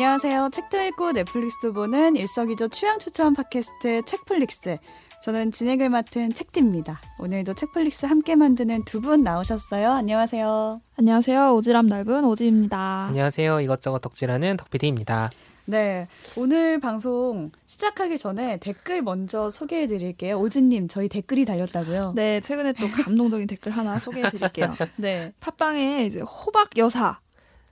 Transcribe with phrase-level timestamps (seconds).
[0.00, 0.50] 안녕하세요.
[0.52, 4.76] 책도 읽고 넷플릭스도 보는 일석이조 취향 추천 팟캐스트 책플릭스.
[5.22, 7.00] 저는 진행을 맡은 책디입니다.
[7.18, 9.90] 오늘도 책플릭스 함께 만드는 두 분 나오셨어요.
[9.92, 10.82] 안녕하세요.
[10.98, 11.54] 안녕하세요.
[11.54, 13.06] 오지랖 넓은 오지입니다.
[13.08, 13.62] 안녕하세요.
[13.62, 15.30] 이것저것 덕질하는 덕피디입니다.
[15.64, 16.08] 네.
[16.36, 20.36] 오늘 방송 시작하기 전에 댓글 먼저 소개해 드릴게요.
[20.38, 22.12] 오진님, 저희 댓글이 달렸다고요?
[22.14, 24.74] 네, 최근에 또 감동적인 댓글 하나 소개해 드릴게요.
[24.96, 25.32] 네.
[25.40, 27.18] 팟빵에 이제 호박 여사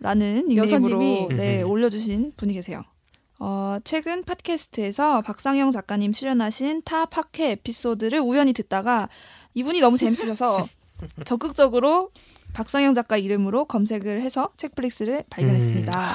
[0.04, 1.28] 라는 닉네임으로 여사님이?
[1.34, 1.70] 네, 음흠.
[1.70, 2.82] 올려주신 분이 계세요.
[3.38, 9.08] 어, 최근 팟캐스트에서 박상영 작가님 출연하신 타 팟캐 에피소드를 우연히 듣다가
[9.54, 10.68] 이분이 너무 재밌으셔서
[11.24, 12.10] 적극적으로
[12.52, 15.98] 박상영 작가 이름으로 검색을 해서 책플릭스를 발견했습니다.
[15.98, 16.14] 아,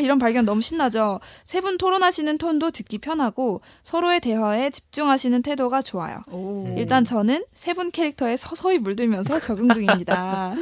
[0.00, 1.20] 이런 발견 너무 신나죠?
[1.44, 6.22] 세 분 토론하시는 톤도 듣기 편하고 서로의 대화에 집중하시는 태도가 좋아요.
[6.30, 6.74] 오.
[6.78, 10.54] 일단 저는 세 분 캐릭터에 서서히 물들면서 적응 중입니다.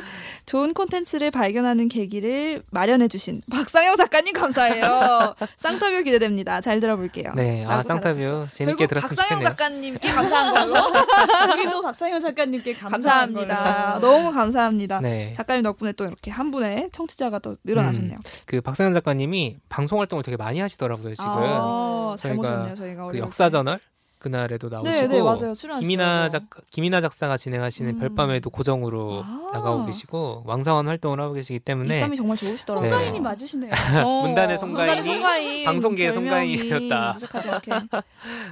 [0.46, 5.34] 좋은 콘텐츠를 발견하는 계기를 마련해 주신 박상영 작가님 감사해요.
[5.58, 6.60] 쌍터뷰 기대됩니다.
[6.60, 7.32] 잘 들어볼게요.
[7.36, 8.48] 네, 아 달아주셨어요.
[8.52, 9.48] 재밌게 결국 들었으면 박상영 좋겠네요.
[9.50, 10.74] 작가님께 감사한 걸로.
[11.54, 13.98] 우리도 박상현 작가님께 감사합니다.
[14.00, 15.00] 너무 감사합니다.
[15.00, 18.18] 네, 작가님 덕분에 또 이렇게 한 분의 청취자가 또 늘어나셨네요.
[18.46, 21.30] 그 박상현 작가님 이 방송 활동을 되게 많이 하시더라고요 지금.
[21.30, 22.74] 아, 잘 저희가.
[22.74, 23.80] 저희가 그 역사저널
[24.20, 24.76] 그날에도 때.
[24.76, 25.54] 나오시고 네, 네, 맞아요.
[25.80, 27.98] 김이나 작가 김이나 작사가 진행하시는 음.
[27.98, 29.50] 별밤에도 고정으로 아.
[29.54, 32.90] 나가고 계시고 왕성한 활동을 하고 계시기 때문에 입담이 정말 좋으시더라고요.
[32.90, 33.20] 송가인이 네.
[33.20, 33.70] 맞으시네요.
[34.04, 37.16] 어, 문단의 송가인이 송가인, 방송계의 송가인이었다.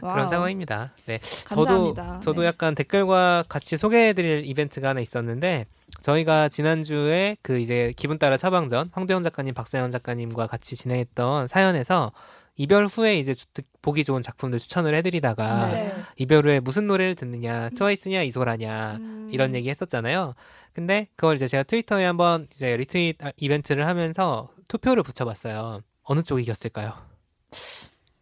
[0.00, 0.28] 그런.
[0.28, 0.92] 상황입니다.
[1.06, 2.02] 네, 감사합니다.
[2.02, 2.46] 저도 저도 네.
[2.46, 5.66] 약간 댓글과 같이 소개해드릴 이벤트가 하나 있었는데
[6.12, 12.12] 저희가 지난주에 그 이제 기분 따라 처방전 황도현 작가님, 박사연 작가님과 같이 진행했던 사연에서
[12.56, 13.44] 이별 후에 이제 주-
[13.82, 15.92] 보기 좋은 작품들 추천을 해드리다가 네.
[16.16, 19.28] 이별 후에 무슨 노래를 듣느냐 트와이스냐 이소라냐 음.
[19.30, 20.34] 이런 얘기 했었잖아요.
[20.72, 25.82] 근데 그걸 이제 제가 트위터에 한번 이제 리트윗 아, 이벤트를 하면서 투표를 붙여봤어요.
[26.04, 26.94] 어느 쪽이 이겼을까요?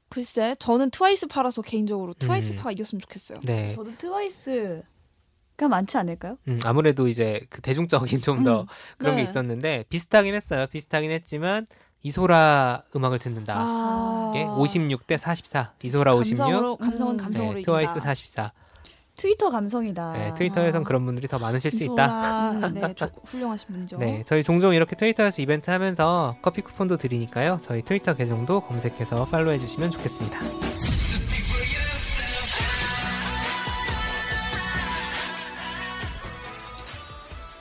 [0.09, 2.57] 글쎄, 저는 트와이스 파라서 개인적으로 트와이스 음.
[2.57, 3.39] 파가 이겼으면 좋겠어요.
[3.45, 3.75] 네.
[3.77, 4.83] 저도 트와이스
[5.57, 6.37] 가 많지 않을까요?
[6.49, 8.67] 음, 아무래도 이제 그 대중적인 좀더 음,
[8.99, 9.23] 그런 네.
[9.23, 10.67] 게 있었는데 비슷하긴 했어요.
[10.71, 11.67] 비슷하긴 했지만
[12.03, 13.55] 이소라 음악을 듣는다.
[13.57, 14.33] 아.
[14.35, 15.73] 이게 56대 44.
[15.83, 16.39] 이소라 56.
[16.39, 17.17] 감성으로, 감성은 음.
[17.17, 17.63] 감성으로 네.
[17.63, 18.53] 트와이스 44.
[19.17, 20.13] 트위터 감성이다.
[20.13, 20.85] 네, 트위터에선 아.
[20.85, 22.05] 그런 분들이 더 많으실 수 있다.
[22.05, 22.75] 이소라, 음.
[22.75, 23.97] 네, 저, 훌륭하신 분이죠.
[23.97, 27.61] 네, 저희 종종 이렇게 트위터에서 이벤트 하면서 커피 쿠폰도 드리니까요.
[27.63, 30.39] 저희 트위터 계정도 검색해서 팔로우해 주시면 좋겠습니다.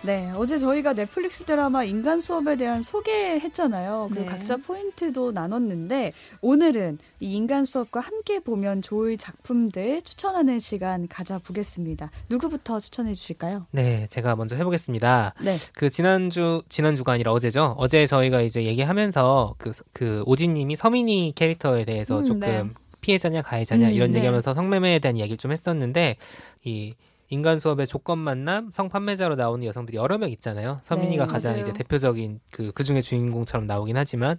[0.05, 4.09] 네, 어제 저희가 넷플릭스 드라마 인간 수업에 대한 소개했잖아요.
[4.11, 4.31] 그리고 네.
[4.31, 12.11] 각자 포인트도 나눴는데 오늘은 이 인간 수업과 함께 보면 좋을 작품들 추천하는 시간 가져보겠습니다.
[12.29, 13.65] 누구부터 추천해 주실까요?
[13.71, 15.33] 네, 제가 먼저 해보겠습니다.
[15.41, 17.75] 네, 그 지난주 지난주가 아니라 어제죠.
[17.77, 22.63] 어제 저희가 이제 얘기하면서 그 그 오지님이 서민이 캐릭터에 대해서 음, 조금 네.
[23.01, 24.17] 피해자냐 가해자냐 음, 이런 네.
[24.17, 26.17] 얘기하면서 성매매에 대한 이야기를 좀 했었는데
[26.63, 26.93] 이
[27.29, 30.79] 인간 수업의 조건 만남 성판매자로 나오는 여성들이 여러 명 있잖아요.
[30.83, 31.63] 서민이가 네, 가장 맞아요.
[31.63, 34.37] 이제 대표적인 그 그중에 주인공처럼 나오긴 하지만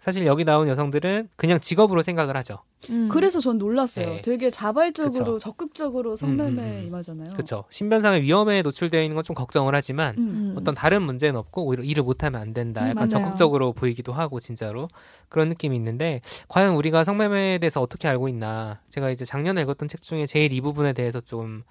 [0.00, 2.58] 사실 여기 나온 여성들은 그냥 직업으로 생각을 하죠.
[2.90, 3.08] 음.
[3.08, 4.06] 그래서 전 놀랐어요.
[4.06, 4.20] 네.
[4.20, 5.38] 되게 자발적으로 그쵸.
[5.38, 6.86] 적극적으로 성매매 음, 음, 음.
[6.88, 7.32] 임하잖아요.
[7.34, 7.64] 그렇죠.
[7.70, 10.22] 신변상의 위험에 노출되어 있는 건 좀 걱정을 하지만 음.
[10.26, 10.54] 음.
[10.58, 12.82] 어떤 다른 문제는 없고 오히려 일을 못하면 안 된다.
[12.84, 13.08] 음, 약간.
[13.08, 14.88] 적극적으로 보이기도 하고 진짜로
[15.28, 18.80] 그런 느낌이 있는데 과연 우리가 성매매에 대해서 어떻게 알고 있나?
[18.90, 21.62] 제가 이제 작년에 읽었던 책 중에 제일 이 부분에 대해서 좀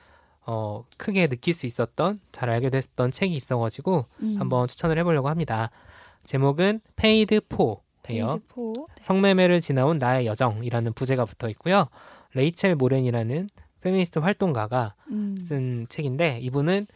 [0.46, 4.36] 어, 크게 느낄 수 있었던 잘 알게 됐던 책이 있어가지고 음.
[4.40, 5.70] 한번 추천을 해보려고 합니다.
[6.26, 8.40] 제목은 페이드 포예요.
[8.40, 8.40] 네.
[9.02, 11.88] 성매매를 지나온 나의 여정이라는 부제가 붙어 있고요.
[12.34, 13.50] 레이첼 모렌이라는
[13.82, 15.38] 페미니스트 활동가가 음.
[15.42, 16.88] 쓴 책인데 이분은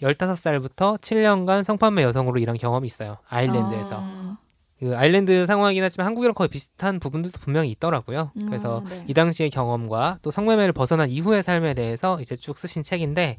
[0.00, 3.18] 15살부터 7년간 성판매 여성으로 일한 경험이 있어요.
[3.28, 3.98] 아일랜드에서.
[4.00, 4.38] 아.
[4.82, 8.32] 그 아일랜드 상황이긴 하지만 한국이랑 거의 비슷한 부분들도 분명히 있더라고요.
[8.36, 9.04] 음, 그래서 네.
[9.06, 13.38] 이 당시의 경험과 또 성매매를 벗어난 이후의 삶에 대해서 이제 쭉 쓰신 책인데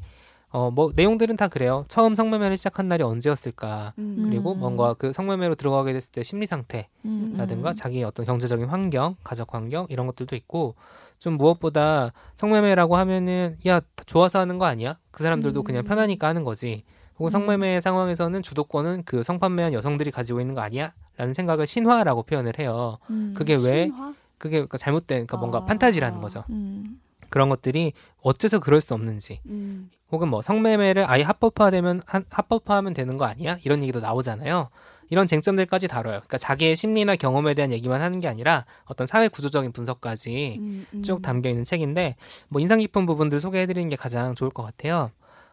[0.52, 1.84] 어 뭐 내용들은 다 그래요.
[1.88, 3.92] 처음 성매매를 시작한 날이 언제였을까?
[3.98, 4.26] 음.
[4.26, 4.60] 그리고 음.
[4.60, 7.74] 뭔가 그 성매매로 들어가게 됐을 때 심리 상태 음, 라든가 음.
[7.74, 10.76] 자기의 어떤 경제적인 환경, 가족 환경 이런 것들도 있고
[11.18, 14.96] 좀 무엇보다 성매매라고 하면은 야다 좋아서 하는 거 아니야?
[15.10, 15.64] 그 사람들도 음.
[15.64, 16.84] 그냥 편하니까 하는 거지.
[17.18, 17.30] 혹은 음.
[17.32, 20.94] 성매매 상황에서는 주도권은 그 성판매한 여성들이 가지고 있는 거 아니야?
[21.16, 22.98] 라는 생각을 신화라고 표현을 해요.
[23.10, 23.34] 음.
[23.36, 24.14] 그게 왜 신화?
[24.38, 25.64] 그게 그러니까 잘못된 그러니까 뭔가 아.
[25.66, 26.44] 판타지라는 거죠.
[26.50, 27.00] 음.
[27.30, 29.40] 그런 것들이 어째서 그럴 수 없는지.
[29.46, 29.90] 음.
[30.12, 33.58] 혹은 뭐 성매매를 아예 합법화되면 한- 합법화하면 되는 거 아니야?
[33.64, 34.68] 이런 얘기도 나오잖아요.
[35.10, 36.14] 이런 쟁점들까지 다뤄요.
[36.20, 41.02] 그러니까 자기의 심리나 경험에 대한 얘기만 하는 게 아니라 어떤 사회 구조적인 분석까지 음, 음.
[41.02, 42.16] 쭉 담겨 있는 책인데
[42.48, 45.10] 뭐 인상 깊은 부분들 소개해 드리는 게 가장 좋을 것 같아요.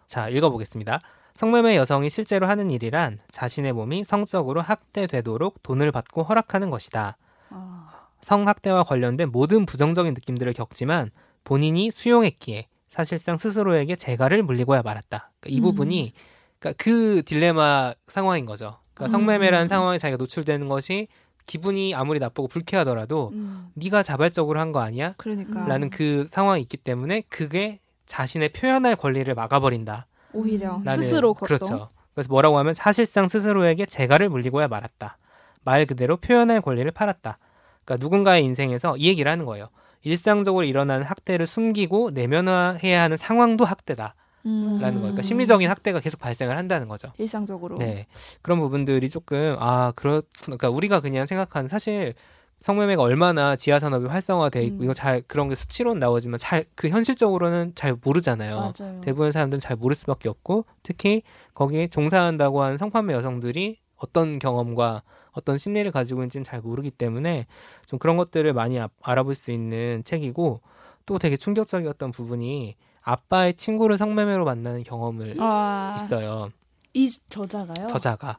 [0.08, 1.02] 자, 읽어 보겠습니다.
[1.36, 7.18] 성매매 여성이 실제로 하는 일이란 자신의 몸이 성적으로 학대되도록 돈을 받고 허락하는 것이다.
[7.50, 7.89] 아,
[8.22, 11.10] 성학대와 관련된 모든 부정적인 느낌들을 겪지만
[11.44, 15.31] 본인이 수용했기에 사실상 스스로에게 재갈을 물리고야 말았다.
[15.39, 15.63] 그러니까 이 음.
[15.63, 16.13] 부분이
[16.60, 18.77] 그러니까 그 딜레마 상황인 거죠.
[18.94, 19.68] 그러니까 성매매라는 음.
[19.68, 21.07] 상황에 자기가 노출되는 것이
[21.48, 23.69] 기분이 아무리 나쁘고 불쾌하더라도 음.
[23.74, 25.13] 네가 자발적으로 한 거 아니야?
[25.18, 30.06] 그러니까 라는 그 상황이 있기 때문에 그게 자신의 표현할 권리를 막아버린다.
[30.33, 31.89] 오히려 라는 스스로 걷던 그렇죠.
[32.13, 35.18] 그래서 뭐라고 하면 사실상 스스로에게 재갈을 물리고야 말았다.
[35.63, 37.38] 말 그대로 표현할 권리를 팔았다.
[37.83, 39.69] 그러니까 누군가의 인생에서 이 얘기를 하는 거예요.
[40.04, 44.13] 일상적으로 일어나는 학대를 숨기고 내면화해야 하는 상황도 학대다라는
[44.48, 44.80] 음.
[44.80, 45.00] 거예요.
[45.00, 47.10] 그러니까 심리적인 학대가 계속 발생을 한다는 거죠.
[47.18, 48.07] 일상적으로 네.
[48.42, 52.16] 그런 부분들이 조금 아, 그렇 그러니까 우리가 그냥 생각하는 사실
[52.62, 54.84] 성매매가 얼마나 지하 산업이 활성화돼 있고 음.
[54.84, 58.56] 이거 잘 그런 게 수치론 나오지만 잘 그 현실적으로는 잘 모르잖아요.
[58.56, 59.02] 맞아요.
[59.02, 61.24] 대부분 사람들은 잘 모를 수밖에 없고 특히
[61.54, 67.46] 거기에 종사한다고 하는 성판매 여성들이 어떤 경험과 어떤 심리를 가지고 있는지는 잘 모르기 때문에
[67.88, 70.62] 좀 그런 것들을 많이 아- 알아볼 수 있는 책이고
[71.06, 76.52] 또 되게 충격적이었던 부분이 아빠의 친구를 성매매로 만나는 경험을 아, 있어요.
[76.94, 77.88] 이 저자가요?
[77.88, 78.38] 저자가.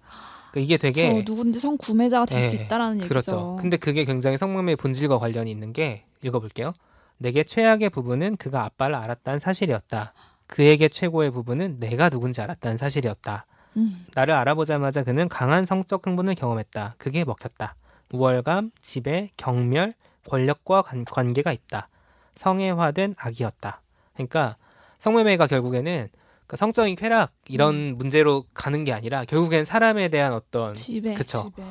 [0.52, 3.08] 그러니까 이게 되게 저 누군지 성 구매자가 될수 예, 있다라는 얘기죠.
[3.08, 3.56] 그렇죠.
[3.60, 6.74] 근데 그게 굉장히 성매매의 본질과 관련이 있는 게 읽어볼게요.
[7.18, 10.12] 내게 최악의 부분은 그가 아빠를 알았다는 사실이었다.
[10.46, 13.46] 그에게 최고의 부분은 내가 누군지 알았다는 사실이었다.
[13.78, 14.06] 음.
[14.14, 16.96] 나를 알아보자마자 그는 강한 성적 흥분을 경험했다.
[16.98, 17.74] 그게 먹혔다.
[18.12, 19.94] 우월감, 지배, 경멸,
[20.28, 21.88] 권력과 관, 관계가 있다.
[22.36, 23.80] 성애화된 악이었다.
[24.14, 24.56] 그러니까
[24.98, 26.08] 성매매가 결국에는
[26.52, 31.50] 그러니까 성적인 쾌락 이런 문제로 가는 게 아니라 결국엔 사람에 대한 어떤 집에 그쵸.
[31.56, 31.62] 집에.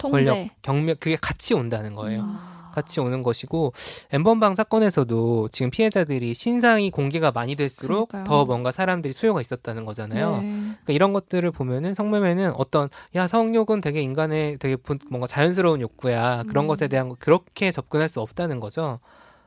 [0.00, 2.22] 권력, 통제 경멸 그게 같이 온다는 거예요.
[2.22, 2.70] 아.
[2.72, 3.72] 같이 오는 것이고
[4.12, 8.24] 엠번방 사건에서도 지금 피해자들이 신상이 공개가 많이 될수록 그러니까요.
[8.32, 10.36] 더 뭔가 사람들이 수요가 있었다는 거잖아요.
[10.36, 10.38] 네.
[10.42, 16.44] 그러니까 이런 것들을 보면은 성매매는 어떤 야 성욕은 되게 인간의 되게 본- 뭔가 자연스러운 욕구야
[16.44, 16.68] 그런 음.
[16.68, 19.00] 것에 대한 거 그렇게 접근할 수 없다는 거죠.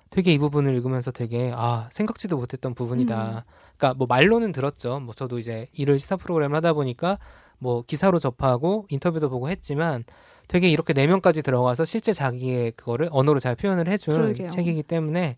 [0.10, 3.46] 되게 이 부분을 읽으면서 되게 아 생각지도 못했던 부분이다.
[3.82, 5.00] 그러니까 뭐 말로는 들었죠.
[5.00, 7.18] 뭐 저도 이제 일을 시사 프로그램 하다 보니까
[7.58, 10.04] 뭐 기사로 접하고 인터뷰도 보고 했지만
[10.48, 14.50] 되게 이렇게 내면까지 들어가서 실제 자기의 그거를 언어로 잘 표현을 해준 그러게요.
[14.50, 15.38] 책이기 때문에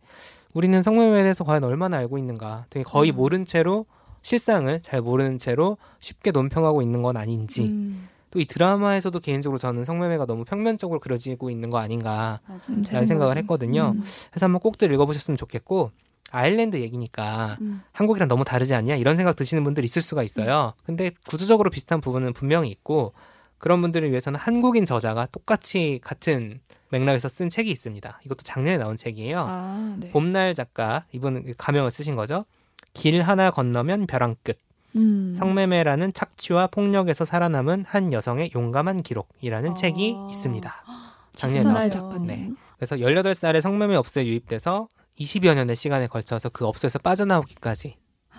[0.54, 3.16] 우리는 성매매에 대해서 과연 얼마나 알고 있는가 되게 거의 음.
[3.16, 3.86] 모른 채로
[4.22, 10.26] 실상을 잘 모르는 채로 쉽게 논평하고 있는 건 아닌지 음, 또이 드라마에서도 개인적으로 저는 성매매가
[10.26, 12.62] 너무 평면적으로 그려지고 있는 거 아닌가 맞아요.
[12.70, 13.94] 음, 라는 생각을 했거든요.
[13.96, 15.92] 음, 그래서 한번 꼭들 읽어보셨으면 좋겠고
[16.34, 17.84] 아일랜드 얘기니까 음.
[17.92, 20.74] 한국이랑 너무 다르지 않냐 이런 생각 드시는 분들 있을 수가 있어요.
[20.84, 23.14] 근데 구조적으로 비슷한 부분은 분명히 있고
[23.60, 26.60] 그런 분들을 위해서는 한국인 저자가 똑같이 같은
[26.90, 28.20] 맥락에서 쓴 책이 있습니다.
[28.26, 29.46] 이것도 작년에 나온 책이에요.
[29.48, 30.10] 아, 네.
[30.10, 32.46] 봄날 작가 이분 가명을 쓰신 거죠.
[32.94, 34.58] 길 하나 건너면 벼랑 끝
[34.96, 35.36] 음.
[35.38, 39.74] 성매매라는 착취와 폭력에서 살아남은 한 여성의 용감한 기록이라는 아.
[39.76, 40.84] 책이 있습니다.
[41.36, 41.64] 작년에.
[41.64, 41.90] 나왔어요.
[41.90, 42.28] 작가님.
[42.28, 42.52] 네.
[42.78, 44.88] 그래서 18살에 성매매 업소에 유입돼서
[45.20, 47.96] 20여 년의 시간에 걸쳐서 그 업소에서 빠져나오기까지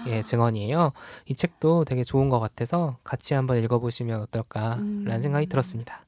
[0.08, 0.92] 예, 증언이에요.
[1.26, 5.22] 이 책도 되게 좋은 것 같아서 같이 한번 읽어보시면 어떨까라는 음.
[5.22, 6.04] 생각이 들었습니다.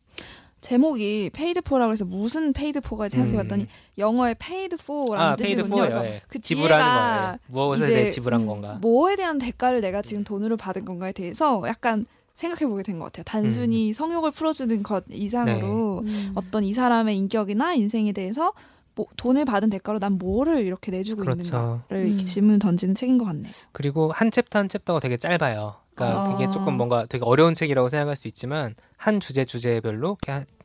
[0.61, 3.69] 제목이 Paid For라고 해서 무슨 Paid For가 생각해봤더니 음.
[3.99, 5.77] 영어의 Paid For라는 아, paid 뜻이군요.
[5.83, 6.21] 그래서 예.
[6.27, 7.39] 그 지불하는.
[7.47, 8.79] 무엇에 대해 지불한 음, 건가?
[8.81, 13.23] 뭐에 대한 대가를 내가 지금 돈으로 받은 건가에 대해서 약간 생각해보게 된 것 같아요.
[13.25, 16.33] 단순히 성욕을 풀어주는 것 이상으로 음.
[16.35, 18.53] 어떤 이 사람의 인격이나 인생에 대해서
[18.97, 21.43] 뭐 돈을 받은 대가로 난 뭐를 이렇게 내주고 그렇죠.
[21.43, 22.27] 있는가를 이렇게 음.
[22.27, 23.53] 질문 던지는 책인 것 같네요.
[23.73, 25.77] 그리고 한 챕터 한 챕터가 되게 짧아요.
[25.95, 26.31] 그러니까 아.
[26.31, 30.17] 그게 조금 뭔가 되게 어려운 책이라고 생각할 수 있지만 한 주제 주제별로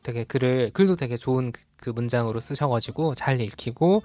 [0.02, 4.02] 되게 글을 글도 되게 좋은 그, 그 문장으로 쓰셔가지고 잘 읽히고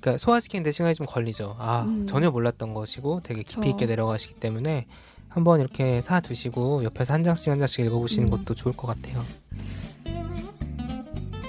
[0.00, 1.56] 그러니까 소화시키는데 시간이 좀 걸리죠.
[1.58, 2.06] 아 음.
[2.06, 3.68] 전혀 몰랐던 것이고 되게 깊이.
[3.70, 4.86] 있게 내려가시기 때문에
[5.28, 8.30] 한번 이렇게 사 두시고 옆에서 한 장씩 한 장씩 읽어보시는 음.
[8.30, 9.22] 것도 좋을 것 같아요.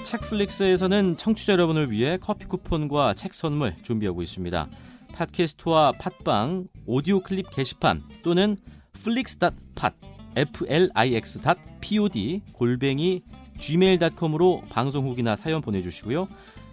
[0.04, 4.68] 책플릭스에서는 청취자 여러분을 위해 커피 쿠폰과 책 선물 준비하고 있습니다.
[5.14, 8.56] 팟캐스트와 팟빵 오디오 클립 게시판 또는
[8.96, 9.94] flix.pod
[10.36, 13.22] flix.pod 골뱅이
[13.58, 16.28] gmail.com으로 방송 후기나 사연 보내주시고요.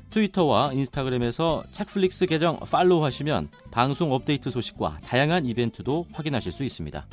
[0.09, 7.05] 트위터와 인스타그램에서 책플릭스 계정 팔로우 하시면 방송 업데이트 소식과 다양한 이벤트도 확인하실 수 있습니다.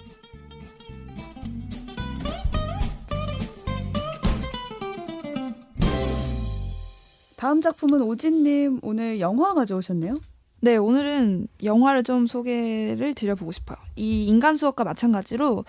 [7.38, 10.18] 다음 작품은 오진님 오늘 영화 가져오셨네요.
[10.61, 13.76] 네, 오늘은 영화를 좀 소개를 드려보고 싶어요.
[13.95, 15.64] 이 인간 수업과 마찬가지로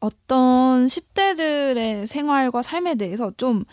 [0.00, 3.64] 어떤 10대들의 생활과 삶에 대해서 좀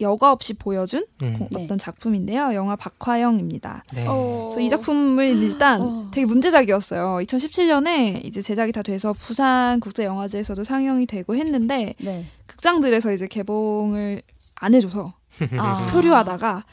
[0.00, 1.36] 여과 없이 보여준 음.
[1.40, 1.64] 어- 네.
[1.64, 2.54] 어떤 작품인데요.
[2.54, 3.82] 영화 박화영입니다.
[3.92, 4.04] 네.
[4.04, 6.08] 그래서 이 작품을 일단 어.
[6.12, 7.18] 되게 문제작이었어요.
[7.26, 12.24] 2017년에 이제 제작이 다 돼서 부산 국제영화제에서도 상영이 되고 했는데 네.
[12.46, 14.22] 극장들에서 이제 개봉을
[14.54, 15.12] 안 해줘서
[15.58, 15.90] 아.
[15.92, 16.64] 표류하다가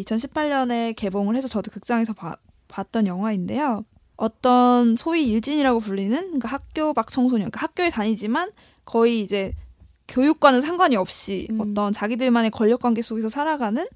[0.00, 2.36] 2018년에 개봉을 해서 저도 극장에서 봐-
[2.68, 3.84] 봤던 영화인데요.
[4.16, 8.50] 어떤 소위 일진이라고 불리는 그러니까 학교 밖 청소년, 그러니까 학교에 다니지만
[8.84, 9.52] 거의 이제
[10.08, 11.60] 교육과는 상관이 없이 음.
[11.60, 13.86] 어떤 자기들만의 권력 관계 속에서 살아가는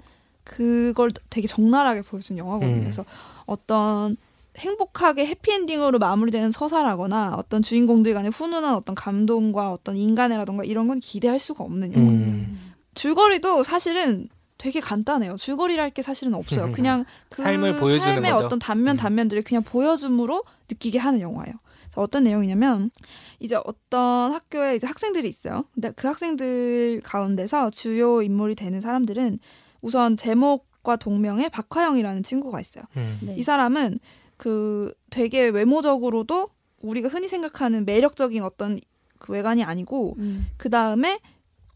[0.44, 2.74] 그걸 되게 적나라하게 보여준 영화거든요.
[2.76, 2.80] 음.
[2.80, 3.04] 그래서
[3.46, 4.16] 어떤
[4.56, 11.38] 행복하게 해피엔딩으로 마무리되는 서사라거나 어떤 주인공들 간의 훈훈한 어떤 감동과 어떤 인간애라던가 이런 건 기대할
[11.38, 12.08] 수가 없는 영화.
[12.10, 12.72] 음.
[12.94, 15.36] 줄거리도 사실은 되게 간단해요.
[15.36, 16.72] 줄거리랄 게 사실은 없어요.
[16.72, 18.46] 그냥 그 삶을 보여주는 삶의 거죠.
[18.46, 18.96] 어떤 단면 음.
[18.96, 21.54] 단면들을 그냥 보여줌으로 느끼게 하는 영화예요.
[21.84, 22.90] 그래서 어떤 내용이냐면
[23.38, 25.64] 이제 어떤 학교에 이제 학생들이 있어요.
[25.74, 29.38] 근데 그 학생들 가운데서 주요 인물이 되는 사람들은
[29.82, 32.84] 우선 제목과 동명의 박화영이라는 친구가 있어요.
[32.96, 33.18] 음.
[33.22, 33.36] 네.
[33.36, 33.98] 이 사람은
[34.36, 36.48] 그 되게 외모적으로도
[36.82, 38.78] 우리가 흔히 생각하는 매력적인 어떤
[39.18, 40.46] 그 외관이 아니고 음.
[40.56, 41.20] 그 다음에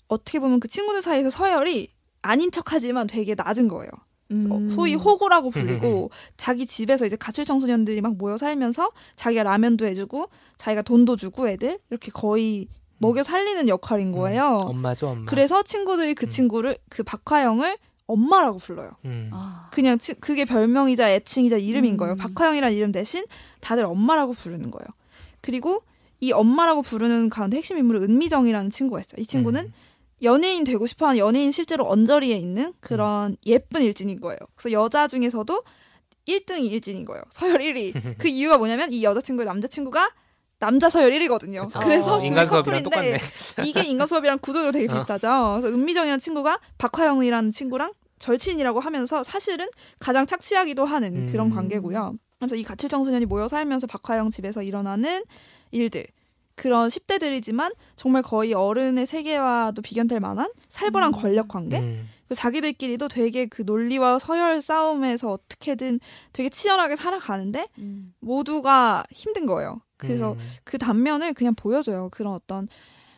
[0.09, 1.89] 어떻게 보면 그 친구들 사이에서 서열이
[2.23, 3.91] 아닌 척하지만 되게 낮은 거예요.
[4.33, 4.69] 음.
[4.71, 10.83] 소위 호구라고 불리고 자기 집에서 이제 가출 청소년들이 막 모여 살면서 자기가 라면도 해주고 자기가
[10.83, 14.45] 돈도 주고 애들 이렇게 거의 먹여 살리는 역할인 거예요.
[14.67, 15.25] 엄마죠, 엄마.
[15.29, 16.29] 그래서 친구들이 그 음.
[16.29, 18.91] 친구를 그 박화영을 엄마라고 불러요.
[19.05, 19.31] 음.
[19.33, 19.69] 아.
[19.73, 21.97] 그냥 치- 그게 별명이자 애칭이자 이름인 음.
[21.97, 22.17] 거예요.
[22.17, 23.25] 박화영이라는 이름 대신
[23.61, 24.87] 다들 엄마라고 부르는 거예요.
[25.41, 25.83] 그리고
[26.21, 29.21] 이 엄마라고 부르는 가운데 핵심 인물은 은미정이라는 친구가 있어요.
[29.23, 29.73] 이 친구는 음.
[30.23, 34.39] 연예인 되고 싶어하는 연예인 실제로 언저리에 있는 그런 예쁜 일진인 거예요.
[34.55, 35.63] 그래서 여자 중에서도
[36.29, 37.23] 1등이 일진인 거예요.
[37.31, 38.19] 서열 1위.
[38.19, 40.11] 그 이유가 뭐냐면 이 여자친구의 남자친구가
[40.59, 41.67] 남자 서열 1위거든요.
[41.67, 41.81] 그쵸.
[41.81, 43.19] 그래서 어, 인간 커플인데 똑같네.
[43.65, 44.95] 이게 인간 수업이랑 구조로 되게 어.
[44.95, 45.59] 비슷하죠.
[45.61, 49.67] 그래서 은미정이라는 친구가 박화영이라는 친구랑 절친이라고 하면서 사실은
[49.99, 51.55] 가장 착취하기도 하는 그런 음.
[51.55, 52.15] 관계고요.
[52.39, 55.25] 그래서 이 가출 청소년이 모여 살면서 박화영 집에서 일어나는
[55.71, 56.07] 일들.
[56.61, 61.19] 그런 10대들이지만 정말 거의 어른의 세계와도 비견될 만한 살벌한 음.
[61.19, 61.79] 권력 관계.
[61.79, 62.07] 음.
[62.29, 66.01] 그 자기들끼리도 되게 그 논리와 서열 싸움에서 어떻게든
[66.35, 68.13] 되게 치열하게 살아가는데 음.
[68.21, 69.81] 모두가 힘든 거예요.
[69.97, 70.39] 그래서 음.
[70.65, 72.11] 그 단면을 그냥 보여줘요.
[72.13, 72.69] 그런 어떤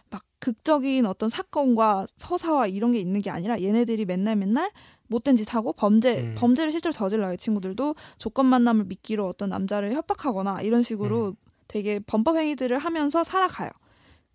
[0.09, 4.71] 막 극적인 어떤 사건과 서사와 이런 게 있는 게 아니라 얘네들이 맨날 맨날
[5.09, 6.35] 못된 짓 하고 범죄 음.
[6.39, 7.35] 범죄를 실제로 저질러요.
[7.35, 11.35] 이 친구들도 조건 만남을 미끼로 어떤 남자를 협박하거나 이런 식으로 음.
[11.73, 13.71] 되게 범법 행위들을 하면서 살아가요.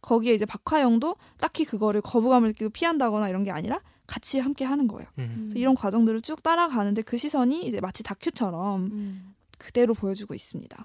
[0.01, 5.08] 거기에 이제 박화영도 딱히 그거를 거부감을 느끼고 피한다거나 이런 게 아니라 같이 함께 하는 거예요.
[5.20, 5.46] 음.
[5.50, 9.36] 그래서 이런 과정들을 쭉 따라가는데 그 시선이 이제 마치 다큐처럼 음.
[9.60, 10.84] 그대로 보여주고 있습니다.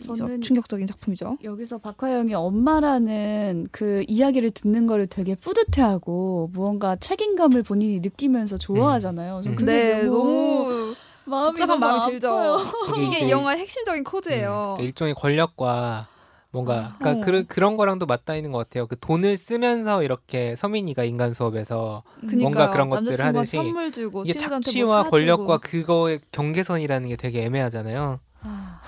[0.00, 1.38] 저는 충격적인 작품이죠.
[1.42, 9.42] 여기서 박화영이 엄마라는 그 이야기를 듣는 거를 되게 뿌듯해하고 무언가 책임감을 본인이 느끼면서 좋아하잖아요.
[9.42, 9.56] 전 음.
[9.56, 10.81] 그게 네, 너무, 너무
[11.24, 12.58] 마음이 복잡한 마음이 들죠.
[13.00, 14.76] 이게 이 영화의 핵심적인 코드예요.
[14.78, 16.08] 음, 일종의 권력과
[16.50, 17.24] 뭔가 그러니까 어.
[17.24, 18.86] 그, 그런 거랑도 맞닿아 있는 것 같아요.
[18.86, 22.40] 그 돈을 쓰면서 이렇게 서민이가 인간 수업에서 그러니까요.
[22.42, 25.10] 뭔가 그런 것들을 하듯이 선물 주고 이게 친구한테 착취와 뭐.
[25.10, 28.20] 권력과 그거의 경계선이라는 게 되게 애매하잖아요.
[28.42, 28.80] 아.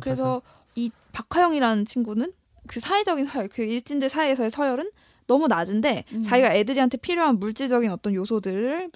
[0.00, 0.42] 그래서
[0.74, 2.32] 이 박하영이라는 친구는
[2.66, 4.90] 그 사회적인 서열, 그 일진들 사이에서의 서열은
[5.26, 6.22] 너무 낮은데 음.
[6.22, 8.90] 자기가 애들한테 필요한 물질적인 어떤 요소들을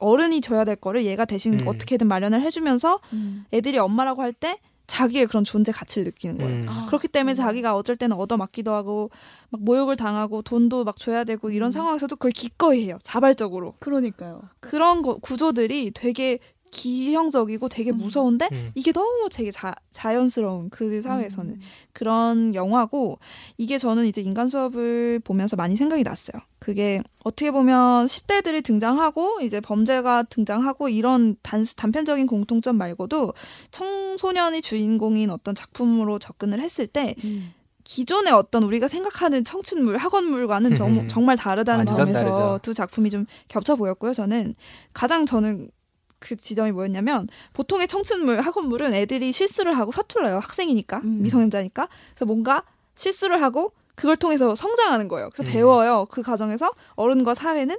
[0.00, 1.68] 어른이 줘야 될 거를 얘가 대신 음.
[1.68, 3.44] 어떻게든 마련을 해주면서 음.
[3.52, 6.62] 애들이 엄마라고 할 때 자기의 그런 존재 가치를 느끼는 거예요.
[6.62, 6.66] 음.
[6.68, 7.34] 아, 그렇기 때문에.
[7.34, 9.10] 자기가 어쩔 때는 얻어맞기도 하고
[9.50, 11.70] 막 모욕을 당하고 돈도 막 줘야 되고 이런 음.
[11.70, 12.96] 상황에서도 그걸 기꺼이 해요.
[13.02, 13.74] 자발적으로.
[13.80, 14.40] 그러니까요.
[14.60, 16.38] 그런 거, 구조들이 되게
[16.70, 17.98] 기형적이고 되게 음.
[17.98, 18.70] 무서운데 음.
[18.74, 21.60] 이게 너무 되게 자, 자연스러운 그들 사회에서는 음.
[21.92, 23.18] 그런 영화고
[23.56, 26.40] 이게 저는 이제 인간 수업을 보면서 많이 생각이 났어요.
[26.58, 33.34] 그게 어떻게 보면 10대들이 등장하고 이제 범죄가 등장하고 이런 단수 단편적인 공통점 말고도
[33.70, 37.52] 청소년이 주인공인 어떤 작품으로 접근을 했을 때 음.
[37.88, 41.08] 기존의 어떤 우리가 생각하는 청춘물, 학원물과는 정, 음.
[41.08, 42.58] 정말 다르다는 점에서 다르죠.
[42.60, 44.12] 두 작품이 좀 겹쳐 보였고요.
[44.12, 44.54] 저는
[44.92, 45.70] 가장 저는
[46.18, 50.38] 그 지점이 뭐였냐면 보통의 청춘물, 학원물은 애들이 실수를 하고 서툴러요.
[50.38, 51.22] 학생이니까 음.
[51.22, 55.30] 미성년자니까 그래서 뭔가 실수를 하고 그걸 통해서 성장하는 거예요.
[55.32, 55.52] 그래서 음.
[55.52, 56.06] 배워요.
[56.10, 57.76] 그 과정에서 어른과 사회는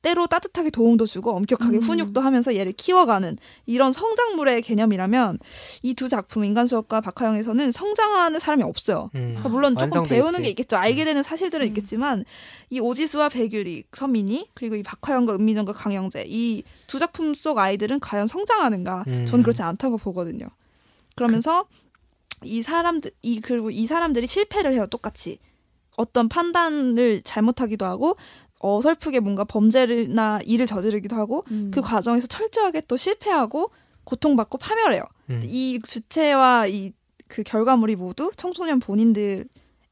[0.00, 1.82] 때로 따뜻하게 도움도 주고 엄격하게 음.
[1.82, 3.36] 훈육도 하면서 얘를 키워가는
[3.66, 5.38] 이런 성장물의 개념이라면
[5.82, 9.10] 이 두 작품 인간 수업과 박하영에서는 성장하는 사람이 없어요.
[9.16, 9.34] 음.
[9.36, 10.42] 그러니까 물론 조금 배우는 있지.
[10.42, 10.76] 게 있겠죠.
[10.76, 11.68] 알게 되는 사실들은 음.
[11.68, 12.24] 있겠지만
[12.70, 18.26] 이 오지수와 배규리, 서민이 그리고 이 박하영과 은미정과 강영재 이 두 작품 속 아이들은 과연
[18.28, 19.04] 성장하는가?
[19.08, 19.26] 음.
[19.26, 20.46] 저는 그렇지 않다고 보거든요.
[21.16, 21.66] 그러면서
[22.44, 25.38] 이 사람들 이 그리고 이 사람들이 실패를 해요 똑같이
[25.96, 28.16] 어떤 판단을 잘못하기도 하고
[28.58, 31.70] 어설프게 뭔가 범죄나 일을 저지르기도 하고 음.
[31.72, 33.70] 그 과정에서 철저하게 또 실패하고
[34.04, 35.02] 고통받고 파멸해요.
[35.30, 35.42] 음.
[35.44, 36.92] 이 주체와 이
[37.28, 39.44] 그 결과물이 모두 청소년 본인들의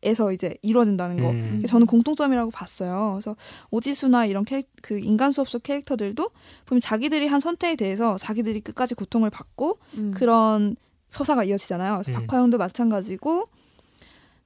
[0.02, 1.30] 에서 이제 이루어진다는 거.
[1.30, 1.64] 음.
[1.66, 3.12] 저는 공통점이라고 봤어요.
[3.14, 3.35] 그래서
[3.70, 6.30] 오지수나 이런 캐릭, 그 인간 수업 속 캐릭터들도
[6.66, 10.12] 보면 자기들이 한 선택에 대해서 자기들이 끝까지 고통을 받고 음.
[10.14, 10.76] 그런
[11.08, 11.94] 서사가 이어지잖아요.
[11.94, 12.26] 그래서 음.
[12.26, 13.46] 박화영도 마찬가지고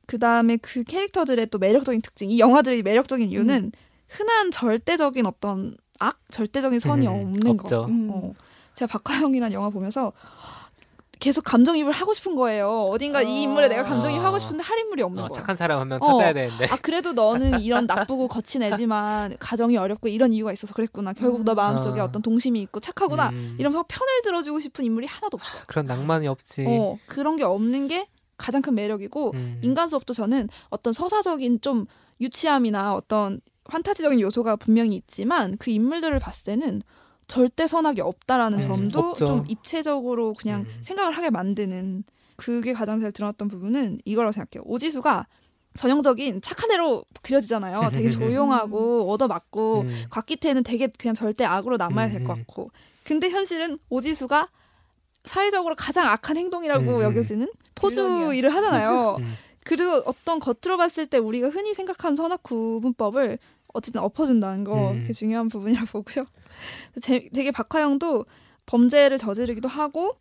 [0.06, 3.72] 그 다음에 그 캐릭터들의 또 매력적인 특징, 이 영화들이 매력적인 이유는
[4.10, 7.62] 흔한 절대적인 어떤 악, 절대적인 선이 음, 없는 거.
[7.64, 7.86] 없죠.
[7.88, 8.10] 음.
[8.12, 8.32] 어.
[8.74, 10.12] 제가 박화영이란 영화 보면서
[11.18, 12.88] 계속 감정입을 하고 싶은 거예요.
[12.90, 15.36] 어딘가 이 인물에 내가 감정입 하고 싶은데 할 인물이 없는 어, 거야.
[15.38, 16.12] 착한 사람 한명 어.
[16.16, 16.66] 찾아야 되는데.
[16.70, 21.12] 아 그래도 너는 이런 나쁘고 거친 애지만 가정이 어렵고 이런 이유가 있어서 그랬구나.
[21.12, 22.04] 결국 너 마음속에 아.
[22.04, 23.28] 어떤 동심이 있고 착하구나.
[23.30, 23.56] 음.
[23.58, 25.62] 이러면서 편을 들어주고 싶은 인물이 하나도 없어요.
[25.66, 26.64] 그런 낭만이 없지.
[26.66, 29.60] 어 그런 게 없는 게 가장 큰 매력이고 음.
[29.62, 31.84] 인간 수업도 저는 어떤 서사적인 좀
[32.22, 36.82] 유치함이나 어떤 환타지적인 요소가 분명히 있지만 그 인물들을 봤을 때는
[37.28, 39.26] 절대 선악이 없다라는 음, 점도 없죠.
[39.26, 40.78] 좀 입체적으로 그냥 음.
[40.80, 42.02] 생각을 하게 만드는
[42.36, 44.64] 그게 가장 잘 드러났던 부분은 이거라고 생각해요.
[44.66, 45.26] 오지수가
[45.76, 47.90] 전형적인 착한 애로 그려지잖아요.
[47.92, 50.04] 되게 조용하고 얻어맞고 음.
[50.10, 52.44] 곽기태는 되게 그냥 절대 악으로 남아야 될것 음.
[52.44, 52.70] 같고
[53.04, 54.48] 근데 현실은 오지수가
[55.24, 57.02] 사회적으로 가장 악한 행동이라고 음.
[57.02, 58.34] 여겨지는 포즈 빌런이야.
[58.34, 59.16] 일을 하잖아요.
[59.70, 59.76] 음.
[59.76, 63.38] 그래서 어떤 겉으로 봤을 때 우리가 흔히 생각한 선악 구분법을
[63.72, 65.02] 어쨌든 엎어준다는 거 음.
[65.02, 66.24] 그게 중요한 부분이라 보고요.
[67.02, 68.26] 제- 되게 박하영도
[68.66, 70.16] 범죄를 저지르기도 하고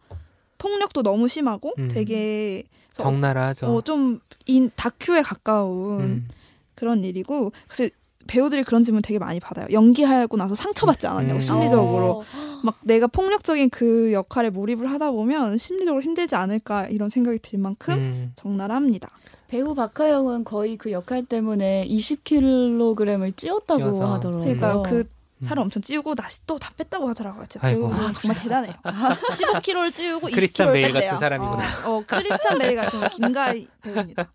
[0.58, 1.88] 폭력도 너무 심하고 음.
[1.88, 2.64] 되게
[2.94, 3.68] 적나라하죠.
[3.68, 6.28] 어, 좀 인, 다큐에 가까운 음.
[6.76, 7.94] 그런 일이고 그래서
[8.28, 9.68] 배우들이 그런 질문 되게 많이 받아요.
[9.72, 11.42] 연기하고 나서 상처받지 않았냐고 음.
[11.42, 12.24] 심리적으로 어.
[12.64, 17.94] 막 내가 폭력적인 그 역할에 몰입을 하다 보면 심리적으로 힘들지 않을까 이런 생각이 들 만큼
[17.96, 18.32] 음.
[18.36, 19.10] 적나라합니다.
[19.50, 24.14] 배우 박하영은 거의 그 역할 때문에 20kg을 찌웠다고 찌워서.
[24.14, 24.44] 하더라고요.
[24.44, 25.10] 그러니까 그
[25.42, 25.48] 음.
[25.48, 27.46] 살을 엄청 찌우고 다시 또 다 뺐다고 하더라고요.
[27.48, 27.90] 진짜 아이고.
[27.90, 28.74] 배우는 아, 정말 대단해요.
[28.84, 30.94] 15kg를 찌우고 20kg를 크리스찬 베일.
[30.94, 31.88] 같은 사람이구나.
[31.88, 34.30] 어, 어, 크리스찬 베일 같은 김가희 배우입니다.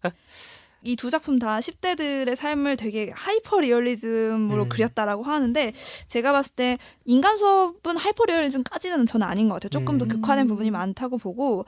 [0.86, 4.68] 이 두 작품 다 10대들의 삶을 되게 하이퍼 리얼리즘으로 음.
[4.68, 5.72] 그렸다라고 하는데
[6.08, 9.70] 제가 봤을 때 인간 수업은 하이퍼 리얼리즘까지는 저는 아닌 것 같아요.
[9.70, 10.08] 조금 더 음.
[10.08, 11.64] 극화된 부분이 많다고 보고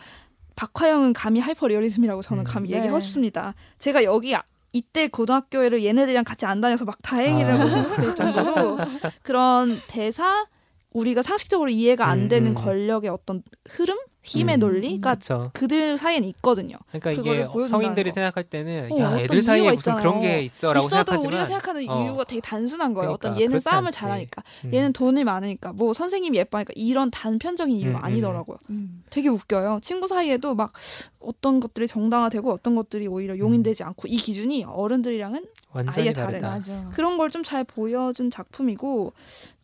[0.57, 2.77] 박화영은 감히 하이퍼 리얼리즘이라고 저는 감히 음.
[2.77, 3.01] 얘기하고 네.
[3.01, 3.55] 싶습니다.
[3.79, 4.43] 제가 여기 아-
[4.73, 7.69] 이때 고등학교를 얘네들이랑 같이 안 다녀서 막 다행이라고 아.
[7.69, 8.79] 생각될 정도로
[9.23, 10.45] 그런 대사
[10.93, 12.55] 우리가 상식적으로 이해가 안 음, 되는 음.
[12.55, 14.61] 권력의 어떤 흐름, 힘의 음.
[14.61, 15.51] 논리가 그렇죠.
[15.55, 16.77] 그들 사이에는 있거든요.
[16.93, 18.15] 그러니까 이게 성인들이 거.
[18.15, 20.01] 생각할 때는 어, 야 애들 사이에 무슨 있잖아요.
[20.03, 22.03] 그런 게 있어라고 있어도 생각하지만 우리가 생각하는 어.
[22.05, 23.17] 이유가 되게 단순한 거예요.
[23.17, 23.99] 그러니까, 어떤 얘는 싸움을 않지.
[23.99, 24.75] 잘하니까, 음.
[24.75, 28.57] 얘는 돈이 많으니까, 뭐 선생님이 예뻐하니까 이런 단편적인 이유가 음, 음, 아니더라고요.
[28.71, 29.05] 음.
[29.11, 29.79] 되게 웃겨요.
[29.83, 30.73] 친구 사이에도 막
[31.21, 36.49] 어떤 것들이 정당화되고 어떤 것들이 오히려 용인되지 않고 이 기준이 어른들이랑은 완전히 아예 다르다.
[36.51, 36.91] 맞아.
[36.93, 39.13] 그런 걸 좀 잘 보여준 작품이고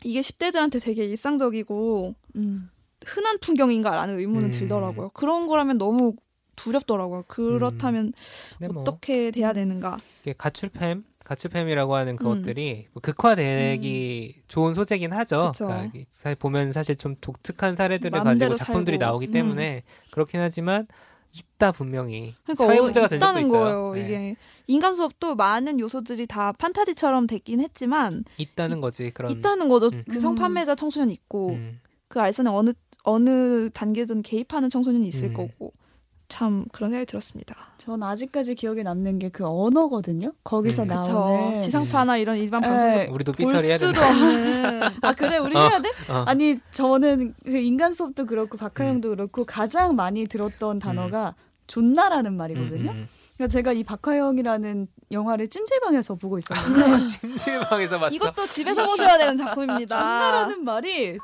[0.05, 2.69] 이게 10대들한테 되게 일상적이고 음.
[3.07, 4.51] 흔한 풍경인가라는 의문은 음.
[4.51, 5.11] 들더라고요.
[5.15, 6.15] 그런 거라면 너무
[6.57, 7.25] 두렵더라고요.
[7.29, 8.13] 그렇다면
[8.59, 9.99] 근데 뭐 어떻게 돼야 되는가?
[10.23, 12.17] 이게 가출팸 가출팸이라고 하는 음.
[12.17, 15.53] 그것들이 뭐 극화되기 좋은 소재긴 하죠.
[15.57, 19.11] 그러니까 사실 보면 사실 좀 독특한 사례들을 가지고 작품들이 살고.
[19.11, 19.33] 나오기 음.
[19.33, 20.87] 때문에 그렇긴 하지만
[21.33, 23.49] 있다 분명히 그러니까 사회 어, 문제가 될 있어요.
[23.49, 23.93] 거예요.
[23.95, 24.01] 네.
[24.05, 24.37] 이게
[24.67, 29.87] 인간 수업도 많은 요소들이 다 판타지처럼 됐긴 했지만 있다는 거지 그런 있다는 거죠.
[29.87, 30.05] 음.
[30.11, 31.81] 그 성판매자 청소년 있고 음.
[32.09, 32.73] 그 알선에 어느
[33.05, 35.35] 어느 단계든 개입하는 청소년이 있을 음.
[35.35, 35.73] 거고
[36.29, 37.55] 참 그런 생각이 들었습니다.
[37.77, 40.33] 전 아직까지 기억에 남는 게 그 언어거든요.
[40.45, 40.89] 거기서 음.
[40.89, 44.09] 나오는 지상파나 이런 일반 에, 방송도 우리도 볼 삐처리해야 수도 된다.
[44.09, 45.61] 없는 아 그래 우리 어.
[45.61, 45.91] 해야 돼?
[46.11, 46.25] 어.
[46.27, 51.35] 아니 저는 그 인간 수업도 그렇고 박하영도 그렇고 가장 많이 들었던 단어가
[51.67, 52.91] 존나라는 말이거든요.
[52.93, 57.07] 음, 음, 그러니까 제가 이 박하영이라는 영화를 찜질방에서 보고 있었는데 음.
[57.37, 58.15] 찜질방에서 봤어.
[58.15, 59.97] 이것도 집에서 보셔야 되는 작품입니다.
[60.01, 61.19] 존나라는 말이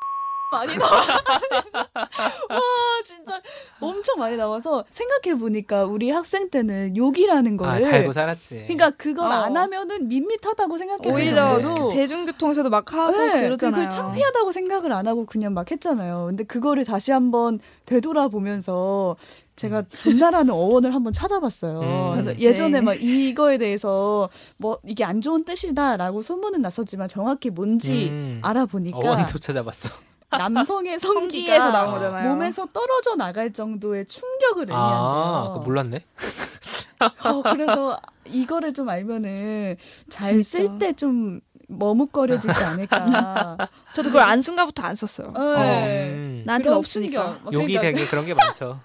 [0.51, 1.01] 많이 나와.
[2.51, 2.61] 와
[3.05, 3.41] 진짜
[3.81, 8.65] 엄청 많이 나와서 생각해 보니까 우리 학생 때는 욕이라는 아, 거를 달고 살았지.
[8.67, 9.35] 그러니까 그걸 어.
[9.35, 13.85] 안 하면은 밋밋하다고 생각했을 오히려 정도로 대중교통에서도 막 하고 네, 그러잖아요.
[13.85, 16.27] 그걸 창피하다고 생각을 안 하고 그냥 막 했잖아요.
[16.29, 19.17] 근데 그거를 다시 한번 되돌아보면서
[19.57, 21.81] 제가 존나라는 어원을 한번 찾아봤어요.
[21.81, 22.13] 음.
[22.13, 22.41] 그래서 네.
[22.41, 28.41] 예전에 막 이거에 대해서 뭐 이게 안 좋은 뜻이다라고 소문은 났었지만 정확히 뭔지 음.
[28.43, 29.89] 알아보니까 어원도 찾아봤어.
[30.31, 32.29] 남성의 성기에서 성기가 나온 거잖아요.
[32.31, 35.53] 몸에서 떨어져 나갈 정도의 충격을 아, 의미한대요.
[35.55, 36.05] 그거 몰랐네.
[37.31, 39.77] 어, 그래서 이거를 좀 알면은
[40.11, 40.79] 잘 쓸.
[40.79, 43.57] 때 좀 머뭇거려지지 않을까.
[43.95, 45.33] 저도 그걸 안 순간부터 안 썼어요.
[45.33, 46.09] 네.
[46.13, 46.43] 음.
[46.47, 47.25] 나한테는 그런 없으니까.
[47.25, 47.45] 충격.
[47.45, 48.81] 막 욕이 그러니까 되게 그런 게 많죠.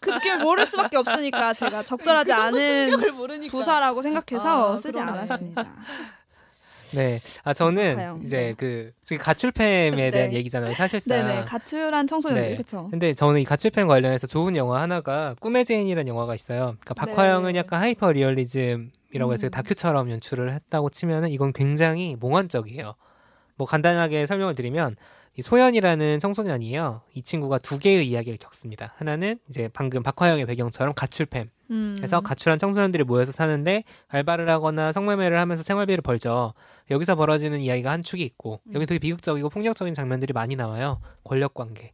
[0.00, 3.48] 그 느낌을 모를 수밖에 없으니까 제가 적절하지 그 않은.
[3.50, 5.10] 부사라고 생각해서 아, 쓰지 그러네.
[5.20, 5.66] 않았습니다.
[6.92, 7.20] 네.
[7.44, 8.22] 아 저는.
[8.24, 8.54] 이제 네.
[8.56, 10.10] 그 지금 가출팸에 네.
[10.10, 10.74] 대한 얘기잖아요.
[10.74, 11.26] 사실상.
[11.26, 12.56] 네네 가출한 청소년들 네.
[12.56, 12.88] 그쵸?
[12.90, 16.76] 근데 저는 이 가출팸 관련해서 좋은 영화 하나가 꿈의 제인이라는 영화가 있어요.
[16.80, 17.58] 그러니까 박화영은 네.
[17.58, 19.50] 약간 하이퍼 리얼리즘이라고 해서 음.
[19.50, 22.94] 다큐처럼 연출을 했다고 치면은 이건 굉장히 몽환적이에요.
[23.56, 24.96] 뭐 간단하게 설명을 드리면
[25.38, 27.02] 이 소연이라는 청소년이에요.
[27.14, 28.94] 이 친구가 두 개의 이야기를 겪습니다.
[28.96, 31.48] 하나는 이제 방금 박화영의 배경처럼 가출팸.
[31.70, 31.94] 음.
[31.96, 36.54] 그래서 가출한 청소년들이 모여서 사는데 알바를 하거나 성매매를 하면서 생활비를 벌죠.
[36.90, 38.74] 여기서 벌어지는 이야기가 한 축이 있고 음.
[38.74, 41.00] 여기 되게 비극적이고 폭력적인 장면들이 많이 나와요.
[41.24, 41.92] 권력 관계.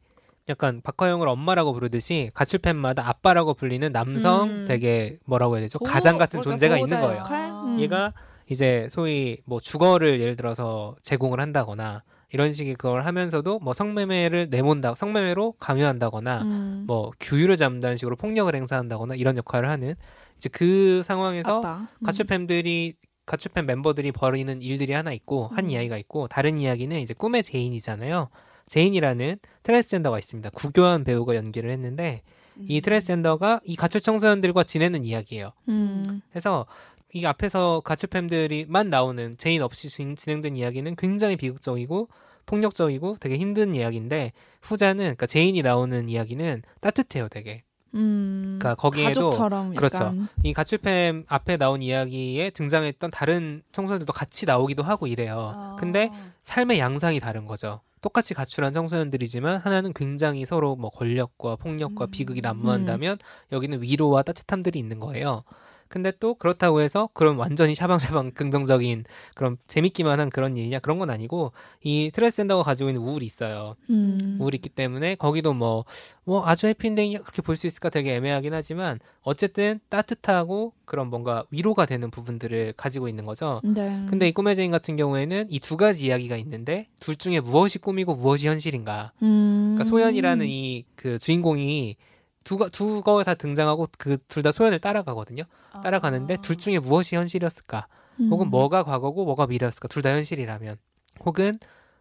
[0.49, 4.65] 약간 박화영을 엄마라고 부르듯이 가출팸마다 아빠라고 불리는 남성 음.
[4.67, 5.79] 되게 뭐라고 해야 되죠?
[5.79, 7.23] 보호- 가장 같은 뭐랄까, 존재가 있는 거예요.
[7.27, 7.63] 아.
[7.65, 7.81] 음.
[7.81, 8.13] 얘가
[8.51, 14.95] 이제 소위 뭐 주거를 예를 들어서 제공을 한다거나 이런 식의 그걸 하면서도 뭐 성매매를 내몬다
[14.95, 16.85] 성매매로 강요한다거나 음.
[16.87, 19.95] 뭐 규율을 잡는다는 식으로 폭력을 행사한다거나 이런 역할을 하는
[20.37, 21.61] 이제 그 상황에서.
[21.61, 21.87] 음.
[22.07, 22.95] 가출팸들이
[23.27, 25.71] 가출팸 멤버들이 벌이는 일들이 하나 있고 한 음.
[25.71, 28.29] 이야기가 있고 다른 이야기는 이제 꿈의 제인이잖아요.
[28.67, 30.51] 제인이라는 트랜스젠더가 있습니다.
[30.51, 32.23] 구교환 배우가 연기를 했는데
[32.69, 35.53] 이 트랜스젠더가 이 가출 청소년들과 지내는 이야기예요.
[35.69, 36.21] 음.
[36.31, 36.67] 그래서
[37.13, 42.09] 이 앞에서 가출팸들이만 나오는 제인 없이 진- 진행된 이야기는 굉장히 비극적이고
[42.47, 47.63] 폭력적이고 되게 힘든 이야기인데 후자는 그러니까 제인이 나오는 이야기는 따뜻해요, 되게.
[47.95, 48.57] 음.
[48.59, 49.97] 그러니까 거기에도 가족처럼 그렇죠.
[49.99, 50.29] 약간.
[50.43, 55.53] 이 가출팸 앞에 나온 이야기에 등장했던 다른 청소년들도 같이 나오기도 하고 이래요.
[55.55, 55.77] 아.
[55.79, 56.11] 근데
[56.43, 57.81] 삶의 양상이 다른 거죠.
[58.01, 62.11] 똑같이 가출한 청소년들이지만 하나는 굉장히 서로 뭐 권력과 폭력과 음.
[62.11, 63.19] 비극이 난무한다면
[63.53, 65.45] 여기는 위로와 따뜻함들이 있는 거예요.
[65.93, 71.11] 근데 또 그렇다고 해서 그런 완전히 샤방샤방 긍정적인 그런 재밌기만 한 그런 일이냐 그런 건
[71.11, 71.53] 아니고
[71.83, 73.77] 이 트랜스젠더가 가지고 있는 우울이 있어요.
[73.91, 74.39] 음.
[74.41, 75.85] 우울이 있기 때문에 거기도 뭐,
[76.25, 81.85] 뭐 아주 해피엔딩이 그렇게 볼 수 있을까 되게 애매하긴 하지만 어쨌든 따뜻하고 그런 뭔가 위로가
[81.87, 83.61] 되는 부분들을 가지고 있는 거죠.
[83.63, 84.05] 네.
[84.09, 88.15] 근데 이 꿈의 제인 같은 경우에는 이 두 가지 이야기가 있는데 둘 중에 무엇이 꿈이고
[88.17, 89.13] 무엇이 현실인가.
[89.23, 89.75] 음.
[89.77, 91.97] 그러니까 소연이라는 이 그 주인공이
[92.45, 95.45] 두가 두거 다 등장하고 그 둘 다 소연을 따라가거든요.
[95.83, 96.37] 따라가는데 아.
[96.43, 97.87] 둘 중에 무엇이 현실이었을까?
[98.31, 98.51] 혹은 음.
[98.51, 99.89] 뭐가 과거고 뭐가 미래였을까?
[99.89, 100.77] 둘 다 현실이라면
[101.25, 101.59] 혹은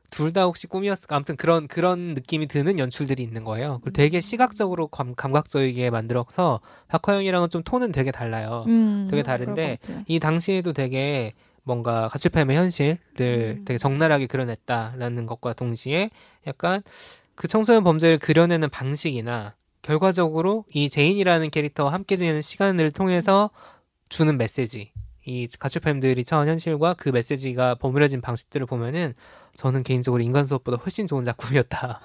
[0.10, 1.16] 둘 다 혹시 꿈이었을까?
[1.16, 3.80] 아무튼 그런 그런 느낌이 드는 연출들이 있는 거예요.
[3.82, 4.22] 그리고 되게 음.
[4.22, 8.66] 시각적으로 감, 감각적이게 만들어서 박화영이랑은 좀 톤은 되게 달라요.
[8.68, 9.08] 음.
[9.10, 9.78] 되게 다른데.
[10.08, 12.98] 이 당시에도 되게 뭔가 가출팸의 현실을
[13.60, 13.66] 음.
[13.66, 16.10] 되게 적나라하게 그려냈다라는 것과 동시에
[16.48, 16.82] 약간
[17.36, 23.50] 그 청소년 범죄를 그려내는 방식이나 결과적으로 이 제인이라는 캐릭터와 함께 지내는 시간을 통해서
[24.10, 24.92] 주는 메시지
[25.26, 29.14] 이 가출팸들이 처한 현실과 그 메시지가 버무려진 방식들을 보면은
[29.56, 32.00] 저는 개인적으로 인간 수업보다 훨씬 좋은 작품이었다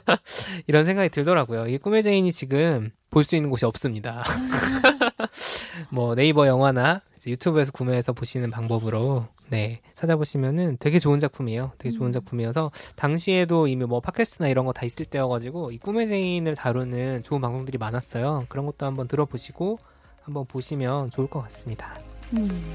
[0.66, 1.68] 이런 생각이 들더라고요.
[1.68, 4.24] 이 꿈의 제인이 지금 볼 수 있는 곳이 없습니다.
[5.90, 11.72] 뭐 네이버 영화나 유튜브에서 구매해서 보시는 방법으로 네 찾아보시면은 되게 좋은 작품이에요.
[11.78, 12.12] 되게 좋은 음.
[12.12, 17.40] 작품이어서 당시에도 이미 뭐 팟캐스트나 이런 거 다 있을 때여가지고 이 꿈의 제인을 다루는 좋은
[17.40, 18.44] 방송들이 많았어요.
[18.48, 19.78] 그런 것도 한번 들어보시고
[20.22, 21.94] 한번 보시면 좋을 것 같습니다.
[22.34, 22.74] 음.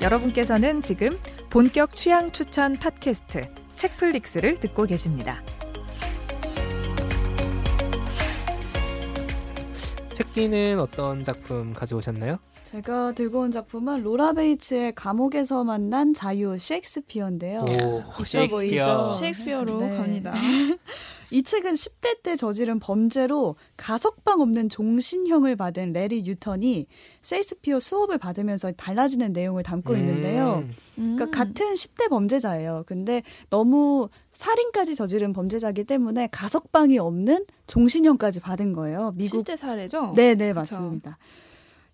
[0.00, 1.10] 여러분께서는 지금
[1.50, 5.42] 본격 취향 추천 팟캐스트 책플릭스를 듣고 계십니다.
[10.14, 12.38] 책디는 어떤 작품 가져오셨나요?
[12.68, 17.60] 제가 들고 온 작품은 로라 베이츠의 감옥에서 만난 자유 셰익스피어인데요.
[17.60, 19.14] 오, 있어 보이죠?
[19.18, 19.96] 셰익스피어로 네.
[19.96, 20.34] 갑니다.
[21.30, 26.86] 이 책은 10대 때 저지른 범죄로 가석방 없는 종신형을 받은 래리 뉴턴이
[27.22, 30.62] 셰익스피어 수업을 받으면서 달라지는 내용을 담고 있는데요.
[30.98, 32.84] 음, 그러니까 같은 10대 범죄자예요.
[32.86, 39.14] 근데 너무 살인까지 저지른 범죄자기 때문에 가석방이 없는 종신형까지 받은 거예요.
[39.16, 40.12] 미국 실제 사례죠?
[40.14, 41.16] 네, 네, 맞습니다.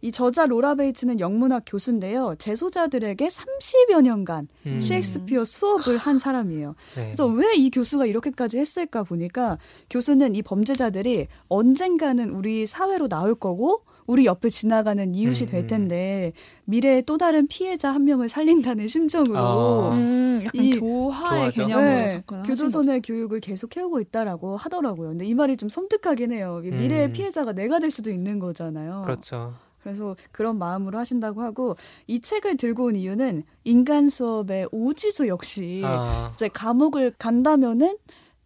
[0.00, 2.35] 이 저자 로라 베이츠는 영문학 교수인데요.
[2.38, 6.74] 재소자들에게 30여 년간 음, 셰익스피어 수업을 한 사람이에요.
[6.96, 7.04] 네.
[7.04, 9.57] 그래서 왜 이 교수가 이렇게까지 했을까 보니까
[9.88, 15.66] 교수는 이 범죄자들이 언젠가는 우리 사회로 나올 거고 우리 옆에 지나가는 이웃이 음, 될 음.
[15.66, 16.33] 텐데
[16.66, 19.94] 미래의 또 다른 피해자 한 명을 살린다는 심정으로 아.
[19.94, 21.52] 음, 이- 교화의.
[21.52, 25.11] 개념으로 네, 교도소의 교육을 계속 해오고 있다라고 하더라고요.
[25.11, 26.61] 근데 이 말이 좀 섬뜩하긴 해요.
[26.62, 27.12] 이 미래의 음.
[27.12, 29.02] 피해자가 내가 될 수도 있는 거잖아요.
[29.07, 29.54] 그렇죠.
[29.84, 36.32] 그래서 그런 마음으로 하신다고 하고 이 책을 들고 온 이유는 인간 수업의 오지소 역시 아,
[36.34, 37.96] 이제 감옥을 간다면은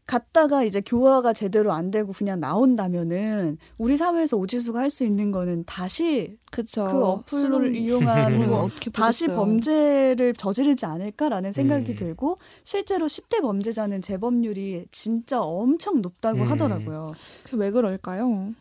[0.06, 5.64] 갔다가 이제 교화가 제대로 안 되고 그냥 나온다면은 우리 사회에서 오지수가 할 수 있는 거는
[5.64, 6.88] 다시 그쵸.
[6.90, 8.38] 그 어플을 이용한
[8.94, 9.26] 다시.
[9.28, 11.96] 범죄를 저지르지 않을까라는 생각이 음.
[11.96, 16.50] 들고 실제로 10대 범죄자는 재범률이 진짜 엄청 높다고 음.
[16.50, 17.12] 하더라고요.
[17.44, 18.54] 그게 왜 그럴까요?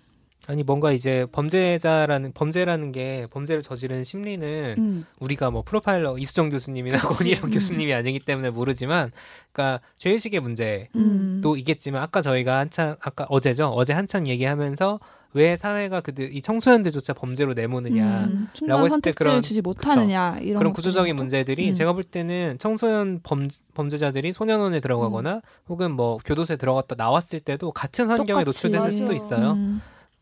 [0.50, 5.06] 아니 뭔가 이제 범죄자라는 범죄라는 게 범죄를 저지른 심리는 음.
[5.20, 7.00] 우리가 뭐 프로파일러 이수정 교수님이나.
[7.00, 7.52] 권희영 음.
[7.52, 9.12] 교수님이 아니기 때문에 모르지만
[9.52, 11.42] 그러니까 죄의식의 문제도 음.
[11.58, 15.02] 있겠지만 아까 저희가 한창 아까 어제죠 어제 한창 얘기하면서
[15.34, 18.48] 왜 사회가 그들 이 청소년들조차 범죄로 내모느냐 음,
[18.86, 21.18] 했을 때 그런- 주지 못하느냐 이런 그런 구조적인.
[21.18, 21.74] 문제들이 음.
[21.74, 25.42] 제가 볼 때는 청소년 범, 범죄자들이 소년원에 들어가거나 음.
[25.68, 28.68] 혹은 뭐 교도소에 들어갔다 나왔을 때도 같은 환경에 똑같이.
[28.70, 28.96] 노출됐을 맞아.
[28.96, 29.58] 수도 있어요.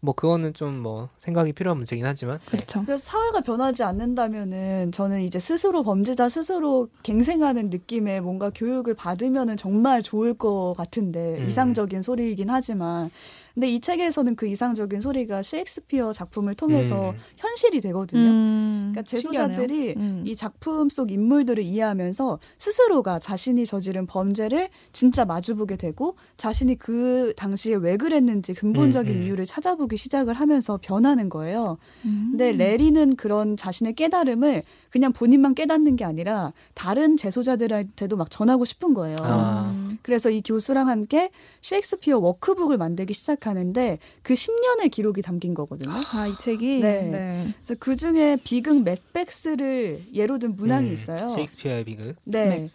[0.02, 2.46] 음, 뭐 그거는 좀 뭐 생각이 필요한 문제긴 하지만 네.
[2.58, 2.84] 그렇죠.
[2.86, 10.02] 그래서 사회가 변하지 않는다면은 저는 이제 스스로 범죄자 스스로 갱생하는 느낌의 뭔가 교육을 받으면은 정말
[10.02, 11.46] 좋을 것 같은데 음.
[11.48, 13.10] 이상적인 소리이긴 하지만
[13.56, 17.18] 근데 이 책에서는 그 이상적인 소리가 셰익스피어 작품을 통해서 음.
[17.38, 18.20] 현실이 되거든요.
[18.20, 19.94] 음, 그러니까 신기하네요.
[19.96, 20.24] 음.
[20.26, 27.76] 이 작품 속 인물들을 이해하면서 스스로가 자신이 저지른 범죄를 진짜 마주보게 되고 자신이 그 당시에
[27.76, 29.24] 왜 그랬는지 근본적인 음, 음.
[29.24, 31.78] 이유를 찾아보기 시작을 하면서 변하는 거예요.
[32.04, 32.28] 음.
[32.32, 38.94] 근데 레리는 그런 자신의 깨달음을 그냥 본인만 깨닫는 게 아니라 다른 재소자들한테도 막 전하고 싶은
[38.94, 39.16] 거예요.
[39.22, 39.85] 아.
[40.06, 40.16] 음.
[40.16, 41.32] 그래서 이 교수랑 함께
[41.64, 45.90] 셰익스피어 워크북을 만들기 시작하는데 그 10년의 기록이 담긴 거거든요.
[45.92, 47.10] 아, 이 책이 네.
[47.10, 47.48] 네.
[47.64, 51.30] 그래서 그 중에 비극 맥백스를 예로 든 문항이 음, 있어요.
[51.30, 52.16] 셰익스피어의 비극.
[52.24, 52.70] 네.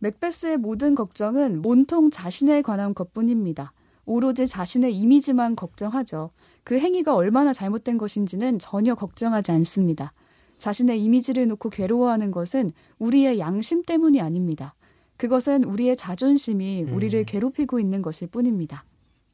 [0.00, 3.72] 맥베스의 모든 걱정은 온통 자신에 관한 것뿐입니다.
[4.04, 6.30] 오로지 자신의 이미지만 걱정하죠.
[6.62, 10.12] 그 행위가 얼마나 잘못된 것인지는 전혀 걱정하지 않습니다.
[10.58, 14.74] 자신의 이미지를 놓고 괴로워하는 것은 우리의 양심 때문이 아닙니다.
[15.20, 16.94] 그것은 우리의 자존심이 음.
[16.94, 18.86] 우리를 괴롭히고 있는 것일 뿐입니다.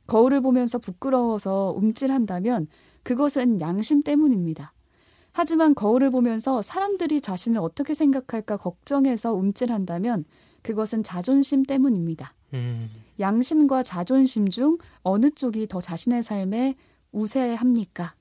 [0.08, 2.66] 거울을 보면서 부끄러워서 움찔한다면
[3.04, 4.72] 그것은 양심 때문입니다.
[5.30, 10.24] 하지만 거울을 보면서 사람들이 자신을 어떻게 생각할까 걱정해서 움찔한다면
[10.62, 12.34] 그것은 자존심 때문입니다.
[12.54, 12.90] 음.
[13.20, 16.74] 양심과 자존심 중 어느 쪽이 더 자신의 삶에
[17.12, 18.15] 우세합니까?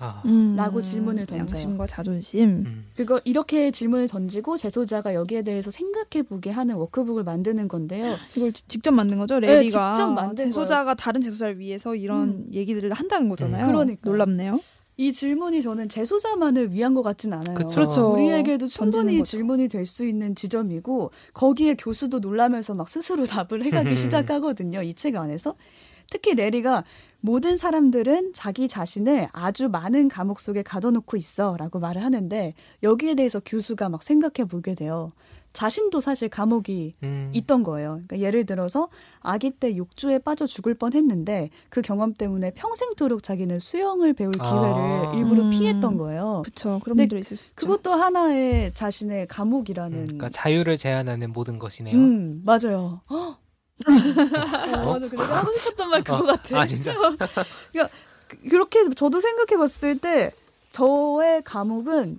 [0.00, 0.22] 아.
[0.26, 1.40] 음, 라고 질문을 던져요.
[1.40, 2.48] 양심과 자존심.
[2.48, 2.84] 음.
[2.96, 8.16] 그거 이렇게 질문을 던지고 제소자가 여기에 대해서 생각해 보게 하는 워크북을 만드는 건데요.
[8.36, 9.94] 이걸 지- 직접 만든 거죠, 네, 레리가.
[9.94, 12.46] 직접 만든 제소자가 다른 제소자를 위해서 이런 음.
[12.52, 13.66] 얘기들을 한다는 거잖아요.
[13.66, 13.72] 음.
[13.72, 14.12] 그러니까요.
[14.12, 14.60] 놀랍네요.
[15.00, 17.56] 이 질문이 저는 제소자만을 위한 것 같진 않아요.
[17.56, 18.12] 그렇죠.
[18.12, 19.30] 우리에게도 충분히 거죠.
[19.30, 24.82] 질문이 될 수 있는 지점이고 거기에 교수도 놀라면서 막 스스로 답을 해가기 시작하거든요.
[24.82, 25.54] 이 책 안에서
[26.10, 26.84] 특히 레리가
[27.20, 33.40] 모든 사람들은 자기 자신을 아주 많은 감옥 속에 가둬놓고 있어 라고 말을 하는데 여기에 대해서
[33.44, 35.10] 교수가 막 생각해 보게 돼요.
[35.52, 37.30] 자신도 사실 감옥이 음.
[37.34, 38.00] 있던 거예요.
[38.06, 38.88] 그러니까 예를 들어서
[39.20, 44.46] 아기 때 욕조에 빠져 죽을 뻔 했는데 그 경험 때문에 평생토록 자기는 수영을 배울 기회를
[44.52, 45.12] 아.
[45.16, 45.50] 일부러 음.
[45.50, 46.42] 피했던 거예요.
[46.44, 46.80] 그쵸.
[46.84, 47.54] 그런 분들이 있을 수 있죠.
[47.56, 49.98] 그것도 하나의 자신의 감옥이라는.
[49.98, 51.96] 음, 그러니까 자유를 제한하는 모든 것이네요.
[51.96, 53.00] 음, 맞아요.
[53.10, 53.38] 헉!
[53.86, 55.08] 어, 맞아.
[55.08, 56.22] 그 내가 하고 싶었던 말 그거 어?
[56.22, 56.60] 같아.
[56.60, 56.92] 아, 진짜?
[57.72, 57.94] 그러니까
[58.26, 60.32] 그- 그렇게 저도 생각해 봤을 때
[60.70, 62.18] 저의 감옥은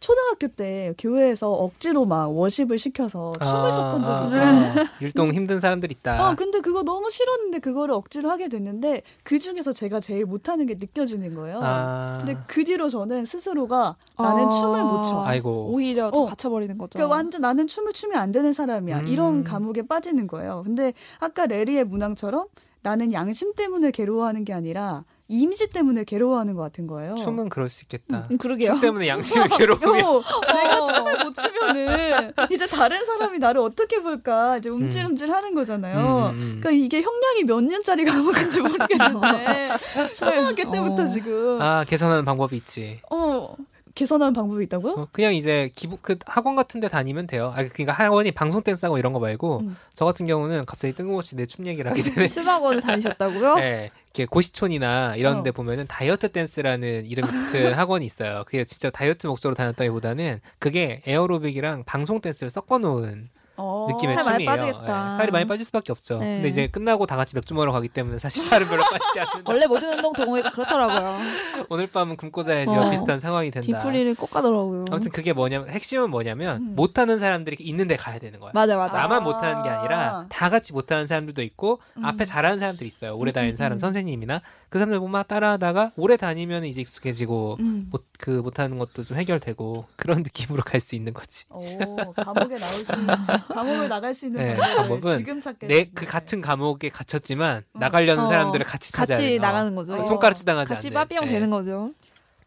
[0.00, 4.42] 초등학교 때 교회에서 억지로 막 워십을 시켜서 춤을 췄던 적이 있어요.
[4.42, 6.30] 아, 율동 힘든 사람들 있다.
[6.30, 10.74] 어, 근데 그거 너무 싫었는데 그거를 억지로 하게 됐는데 그 중에서 제가 제일 못하는 게
[10.74, 11.60] 느껴지는 거예요.
[11.62, 14.48] 아, 근데 그 뒤로 저는 스스로가 나는 아.
[14.48, 15.22] 춤을 못 춰.
[15.22, 15.70] 아이고.
[15.70, 16.26] 오히려 더 어.
[16.26, 16.90] 갇혀버리는 거죠.
[16.94, 19.00] 그러니까 완전 나는 춤을 추면 안 되는 사람이야.
[19.00, 19.06] 음.
[19.06, 20.62] 이런 감옥에 빠지는 거예요.
[20.64, 22.46] 근데 아까 레리의 문항처럼
[22.82, 27.14] 나는 양심 때문에 괴로워하는 게 아니라 이미지 때문에 괴로워하는 것 같은 거예요.
[27.16, 28.26] 춤은 그럴 수 있겠다.
[28.30, 28.72] 음, 그러게요.
[28.72, 30.22] 춤 때문에 양심을 괴로우면 어,
[30.54, 35.98] 내가 춤을 못 추면은 이제 다른 사람이 나를 어떻게 볼까 이제 움찔움찔 하는 거잖아요.
[35.98, 36.58] 음, 음, 음.
[36.60, 39.68] 그러니까 이게 형량이 몇 년짜리 감옥인지 모르겠는데
[40.16, 41.06] 초등학교 때부터 어.
[41.06, 43.00] 지금 아 개선하는 방법이 있지.
[43.10, 43.54] 어
[43.94, 44.92] 개선하는 방법이 있다고요?
[44.92, 47.52] 어, 그냥 이제 기부 그 학원 같은 데 다니면 돼요.
[47.54, 49.76] 아 그러니까 학원이 방송 댄스 하고 이런 거 말고 음.
[49.94, 52.26] 저 같은 경우는 갑자기 뜬금없이 내 춤 얘기를 하게 되네.
[52.28, 53.56] 춤학원을 다니셨다고요?
[53.56, 55.52] 네, 이렇게 고시촌이나 이런 데 어.
[55.52, 58.44] 보면은 다이어트 댄스라는 이름 붙은 학원이 있어요.
[58.46, 63.28] 그게 진짜 다이어트 목적으로 다녔다기보다는 그게 에어로빅이랑 방송 댄스를 섞어 놓은
[63.60, 63.88] 어.
[63.92, 64.50] 느낌의 살 많이 춤이에요.
[64.50, 65.12] 빠지겠다.
[65.12, 66.18] 예, 살이 많이 빠질 수밖에 없죠.
[66.18, 66.36] 네.
[66.36, 69.42] 근데 이제 끝나고 다 같이 맥주 먹으러 가기 때문에 사실 살은 별로 빠지지 않는다.
[69.50, 71.18] 원래 모든 운동 동호회가 그렇더라고요.
[71.70, 72.90] 오늘 밤은 굶고 자야지와 어.
[72.90, 73.66] 비슷한 상황이 된다.
[73.66, 74.86] 뒤풀이를 꼭 가더라고요.
[74.90, 76.76] 아무튼 그게 뭐냐면 핵심은 뭐냐면 음.
[76.76, 78.50] 못하는 사람들이 있는데 가야 되는 거야.
[78.54, 78.96] 맞아 맞아.
[78.96, 79.20] 나만 아.
[79.20, 82.04] 못하는 게 아니라 다 같이 못하는 사람들도 있고 음.
[82.04, 83.16] 앞에 잘하는 사람들이 있어요.
[83.16, 83.78] 오래 음, 다니는 음, 사람 음.
[83.78, 87.88] 선생님이나 그 사람들 보면 막 따라하다가 오래 다니면 이제 익숙해지고 음.
[87.90, 91.44] 못그 못하는 것도 좀 해결되고 그런 느낌으로 갈 수 있는 거지.
[91.50, 93.14] 오, 감옥에 나올 수 있는
[93.50, 97.78] 감옥을 나갈 수 있는 네, 방법은 지금 찾게 내그 같은 감옥에 갇혔지만 어.
[97.78, 99.36] 나가려는 어, 사람들을 같이 찾아야 같이 돼.
[99.38, 99.40] 어.
[99.40, 99.94] 나가는 거죠.
[99.94, 100.04] 어.
[100.04, 100.90] 손가락질 당하지 같이.
[100.90, 101.32] 빠삐용 네.
[101.32, 101.92] 되는 거죠.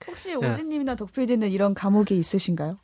[0.08, 0.50] 혹시 네.
[0.50, 2.78] 오진님이나 덕필디는 이런 감옥이 있으신가요?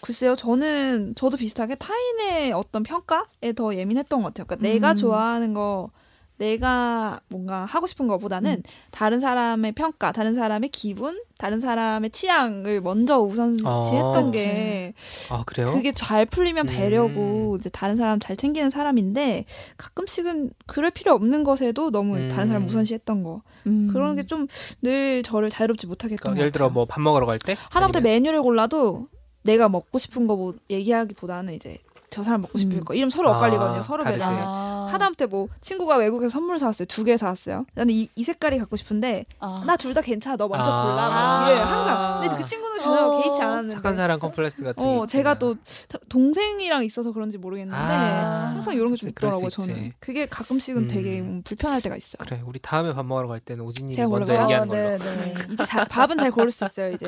[0.00, 4.46] 글쎄요, 저는 저도 비슷하게 타인의 어떤 평가에 더 예민했던 것 같아요.
[4.46, 4.96] 그러니까 내가 음.
[4.96, 5.90] 좋아하는 거
[6.38, 8.62] 내가 뭔가 하고 싶은 것보다는 음.
[8.90, 14.30] 다른 사람의 평가, 다른 사람의 기분, 다른 사람의 취향을 먼저 우선시했던 어.
[14.30, 15.72] 게아 그래요?
[15.72, 17.58] 그게 잘 풀리면 배려고 음.
[17.58, 19.44] 이제 다른 사람 잘 챙기는 사람인데
[19.76, 22.28] 가끔씩은 그럴 필요 없는 것에도 너무 음.
[22.28, 23.90] 다른 사람 우선시했던 거 음.
[23.92, 24.46] 그런 게 좀
[24.82, 26.68] 늘 저를 자유롭지 못하게 했던 그러니까 것 예를 들어.
[26.70, 27.56] 뭐 밥 먹으러 갈 때?
[27.70, 29.08] 하다못해 아니면- 메뉴를 골라도
[29.42, 31.78] 내가 먹고 싶은 거 뭐 얘기하기보다는 이제
[32.10, 32.84] 저 사람 먹고 싶을 음.
[32.84, 33.82] 거 이러면 서로 아, 엇갈리거든요.
[33.82, 34.24] 서로 다르지.
[34.24, 34.34] 배려.
[34.40, 34.88] 아.
[34.92, 36.86] 하다못해 뭐 친구가 외국에서 선물 사왔어요.
[36.86, 37.66] 두 개 사왔어요.
[37.74, 39.62] 나는 이, 이 색깔이 갖고 싶은데 아.
[39.66, 40.36] 나둘 다 괜찮아.
[40.36, 40.82] 너 먼저 아.
[40.84, 41.08] 골라.
[41.10, 41.46] 아.
[41.50, 42.20] 이래요 항상.
[42.20, 43.20] 근데 그 친구는 전혀 어.
[43.22, 43.74] 개의치 않았는데.
[43.74, 44.82] 착한 사람 컴플렉스 같은.
[44.82, 45.38] 게 어, 제가 있구나.
[45.38, 45.56] 또
[45.88, 49.48] 다- 동생이랑 있어서 그런지 모르겠는데 아, 항상 이런 게 좀 있더라고요.
[49.50, 50.88] 저는 그게 가끔씩은 음.
[50.88, 52.16] 되게 음, 불편할 때가 있어요.
[52.20, 54.44] 그래 우리 다음에 밥 먹으러 갈 때는 오진님이 제가 먼저 골라봐요.
[54.46, 54.98] 얘기하는 어, 걸로.
[54.98, 55.34] 네, 네.
[55.34, 56.90] 네, 이제 잘, 밥은 잘 고를 수 있어요.
[56.92, 57.06] 이제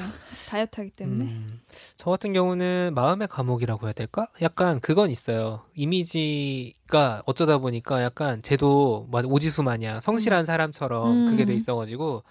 [0.49, 1.25] 다이어트 하기 때문에.
[1.25, 1.59] 음,
[1.97, 4.29] 저 같은 경우는 마음의 감옥이라고 해야 될까?
[4.43, 5.63] 약간 그건 있어요.
[5.75, 11.31] 이미지가 어쩌다 보니까 약간 쟤도 막 오지수 마냥 성실한 사람처럼 음.
[11.31, 12.23] 그게 돼 있어가지고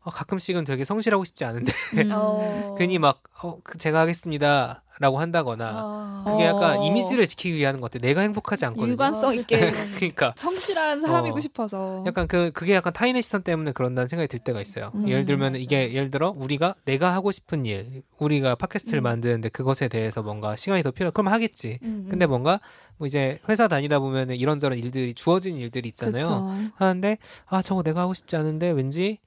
[0.00, 2.10] 어, 가끔씩은 되게 성실하고 싶지 않은데 음.
[2.12, 2.74] 어.
[2.78, 4.82] 괜히 막 어, 그 제가 하겠습니다.
[5.00, 6.24] 라고 한다거나 아.
[6.26, 6.84] 그게 약간 어.
[6.84, 8.04] 이미지를 지키기 위한 것 같아.
[8.04, 8.90] 내가 행복하지 않거든요.
[8.92, 9.56] 일관성 있게
[9.96, 11.40] 그러니까 성실한 사람이고 어.
[11.40, 12.04] 싶어서.
[12.06, 14.90] 약간 그 그게 약간 타인의 시선 때문에 그런다는 생각이 들 때가 있어요.
[14.94, 15.58] 음, 예를 들면 맞아.
[15.58, 19.04] 이게 예를 들어 우리가 내가 하고 싶은 일, 우리가 팟캐스트를 음.
[19.04, 21.10] 만드는데 그것에 대해서 뭔가 시간이 더 필요.
[21.10, 21.78] 그럼 하겠지.
[21.82, 22.30] 음, 근데 음.
[22.30, 22.60] 뭔가
[22.96, 26.22] 뭐 이제 회사 다니다 보면은 이런저런 일들이 주어진 일들이 있잖아요.
[26.22, 26.72] 그쵸.
[26.76, 29.18] 하는데 아 저거 내가 하고 싶지 않은데 왠지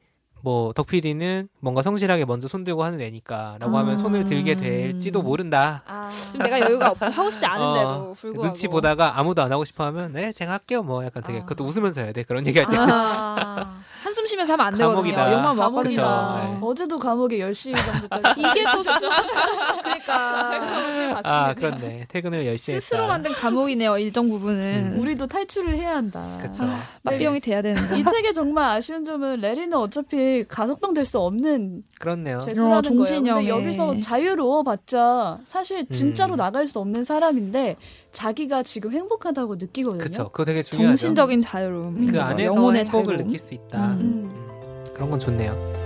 [0.44, 3.98] 뭐 덕PD는 뭔가 성실하게 먼저 손들고 하는 애니까라고 하면 아.
[3.98, 5.84] 손을 들게 될지도 모른다.
[5.86, 6.12] 아.
[6.32, 9.86] 지금 내가 여유가 없고 하고 싶지 않은데도 어, 불구하고 눈치 보다가 아무도 안 하고 싶어
[9.86, 11.46] 하면 네 제가 할게요 뭐 약간 되게 아.
[11.46, 13.82] 그것도 웃으면서 해야 돼 그런 얘기할 때 아.
[14.02, 14.96] 한숨 쉬면서 하면 안 되거든요.
[14.96, 15.32] 감옥이다.
[15.34, 16.42] 욕만 감옥이다.
[16.44, 16.58] 네.
[16.62, 18.42] 어제도 감옥에 10시 정도까지.
[18.42, 18.82] 이게 또
[19.82, 24.00] 그러니까 아 그렇네 퇴근을 10시에 스스로 만든 감옥이네요.
[24.00, 25.00] 일정 부분은 음.
[25.00, 26.26] 우리도 탈출을 해야 한다.
[26.42, 26.68] 그쵸
[27.04, 28.00] 빠삐용이 돼야 되는데.
[28.00, 33.22] 이 책의 정말 아쉬운 점은 레리는 어차피 가석방 될 수 없는 그렇네요 죄수라는 어, 거예요.
[33.24, 33.48] 근데.
[33.50, 36.38] 여기서 자유로워봤자 사실 진짜로 음.
[36.38, 37.76] 나갈 수 없는 사람인데
[38.12, 40.04] 자기가 지금 행복하다고 느끼거든요.
[40.04, 42.08] 그쵸 그거 되게 중요하죠 정신적인 자유로움.
[42.12, 42.20] 그?
[42.22, 43.26] 안에서 영혼의 행복을 자유로움.
[43.28, 44.00] 느낄 수 있다 음.
[44.00, 44.32] 음.
[44.34, 45.81] 음, 그런 건 좋네요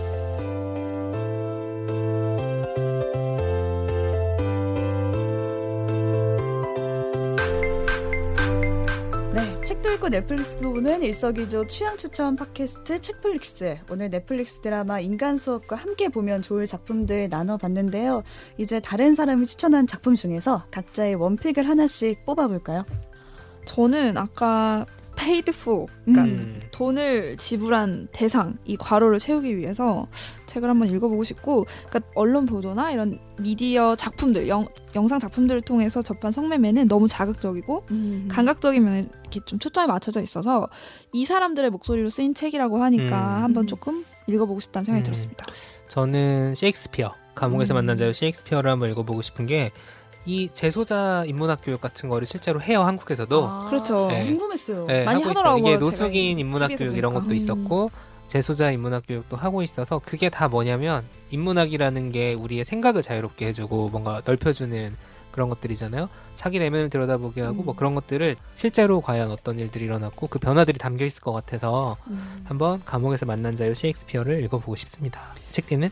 [9.96, 13.78] 네, 책도 읽고 넷플릭스도 보는 일석이조 취향 추천 팟캐스트 책플릭스.
[13.90, 18.24] 오늘 넷플릭스 드라마 인간 수업과 함께 보면 좋을 작품들 나눠봤는데요.
[18.58, 22.86] 이제 다른 사람이 추천한 작품 중에서 각자의 원픽을 하나씩 뽑아볼까요?
[23.66, 26.62] 저는 아까 paid for, 그러니까 음.
[26.72, 30.08] 돈을 지불한 대상 이 괄호를 채우기 위해서
[30.46, 36.32] 책을 한번 읽어보고 싶고, 그러니까 언론 보도나 이런 미디어 작품들, 영, 영상 작품들을 통해서 접한
[36.32, 38.28] 성매매는 너무 자극적이고 음.
[38.30, 40.70] 감각적인 면에 이렇게 좀 초점이 맞춰져 있어서
[41.14, 43.44] 이 사람들의 목소리로 쓰인 책이라고 하니까 음.
[43.44, 45.06] 한번 조금 읽어보고 싶다는 생각이 음.
[45.06, 45.46] 들었습니다.
[45.88, 47.76] 저는 셰익스피어 감옥에서 음.
[47.76, 49.72] 만난 자유 셰익스피어를 한번 읽어보고 싶은 게
[50.26, 54.08] 이 재소자 인문학 교육 같은 거를 실제로 해요 한국에서도 아, 그렇죠.
[54.08, 54.20] 네.
[54.20, 54.86] 궁금했어요.
[54.88, 55.76] 네, 많이 하고 하더라고요, 있어요.
[55.76, 57.20] 이게 노숙인 인문학 교육 이런 보니까.
[57.22, 57.36] 것도 음.
[57.36, 57.92] 있었고
[58.28, 64.22] 재소자 인문학 교육도 하고 있어서 그게 다 뭐냐면 인문학이라는 게 우리의 생각을 자유롭게 해주고 뭔가
[64.26, 64.96] 넓혀주는
[65.32, 66.10] 그런 것들이잖아요.
[66.36, 67.66] 자기 내면을 들여다보게 하고 음.
[67.66, 72.44] 뭐 그런 것들을 실제로 과연 어떤 일들이 일어났고 그 변화들이 담겨 있을 것 같아서 음.
[72.46, 75.22] 한번 감옥에서 만난 자유 셰익스피어를 읽어보고 싶습니다.
[75.52, 75.90] 책디는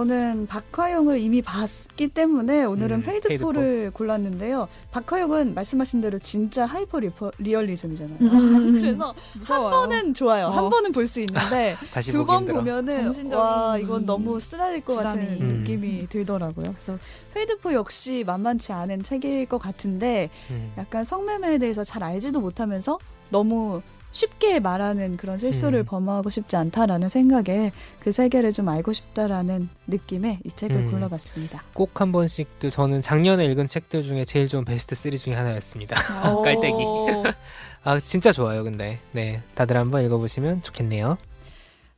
[0.00, 4.68] 저는 박화영을 이미 봤기 때문에 오늘은 음, 페이드포를 골랐는데요.
[4.92, 8.16] 박화영은 말씀하신 대로 진짜 하이퍼 리퍼, 리얼리즘이잖아요.
[8.20, 8.72] 음.
[8.80, 9.64] 그래서 무서워요.
[9.64, 10.46] 한 번은 좋아요.
[10.46, 10.50] 어.
[10.50, 11.76] 한 번은 볼 수 있는데
[12.08, 12.46] 두 번.
[12.46, 15.40] 보면은 정신적인 와 이건 너무 쓰라릴 것 같은 부담이.
[15.40, 15.58] 음.
[15.58, 16.70] 느낌이 들더라고요.
[16.72, 16.96] 그래서
[17.34, 20.72] 페이드포 역시 만만치 않은 책일 것 같은데 음.
[20.78, 22.96] 약간 성매매에 대해서 잘 알지도 못하면서
[23.30, 25.84] 너무 쉽게 말하는 그런 실수를 음.
[25.84, 30.90] 범하고 싶지 않다라는 생각에 그 세계를 좀 알고 싶다라는 느낌에 이 책을 음.
[30.90, 31.62] 골라봤습니다.
[31.74, 35.96] 꼭 한 번씩도 저는 작년에 읽은 책들 중에 제일 좋은 베스트 3 중에 하나였습니다.
[36.30, 36.42] 어.
[36.42, 36.74] 깔때기.
[37.84, 41.18] 아 진짜 좋아요 근데 네 다들 한번 읽어보시면 좋겠네요.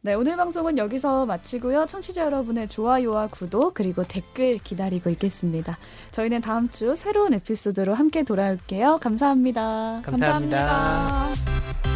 [0.04, 1.86] 네, 오늘 방송은 여기서 마치고요.
[1.86, 5.78] 청취자 여러분의 좋아요와 구독 그리고 댓글 기다리고 있겠습니다.
[6.10, 8.98] 저희는 다음 주 새로운 에피소드로 함께 돌아올게요.
[9.00, 10.02] 감사합니다.
[10.04, 10.66] 감사합니다.
[10.66, 11.91] 감사합니다.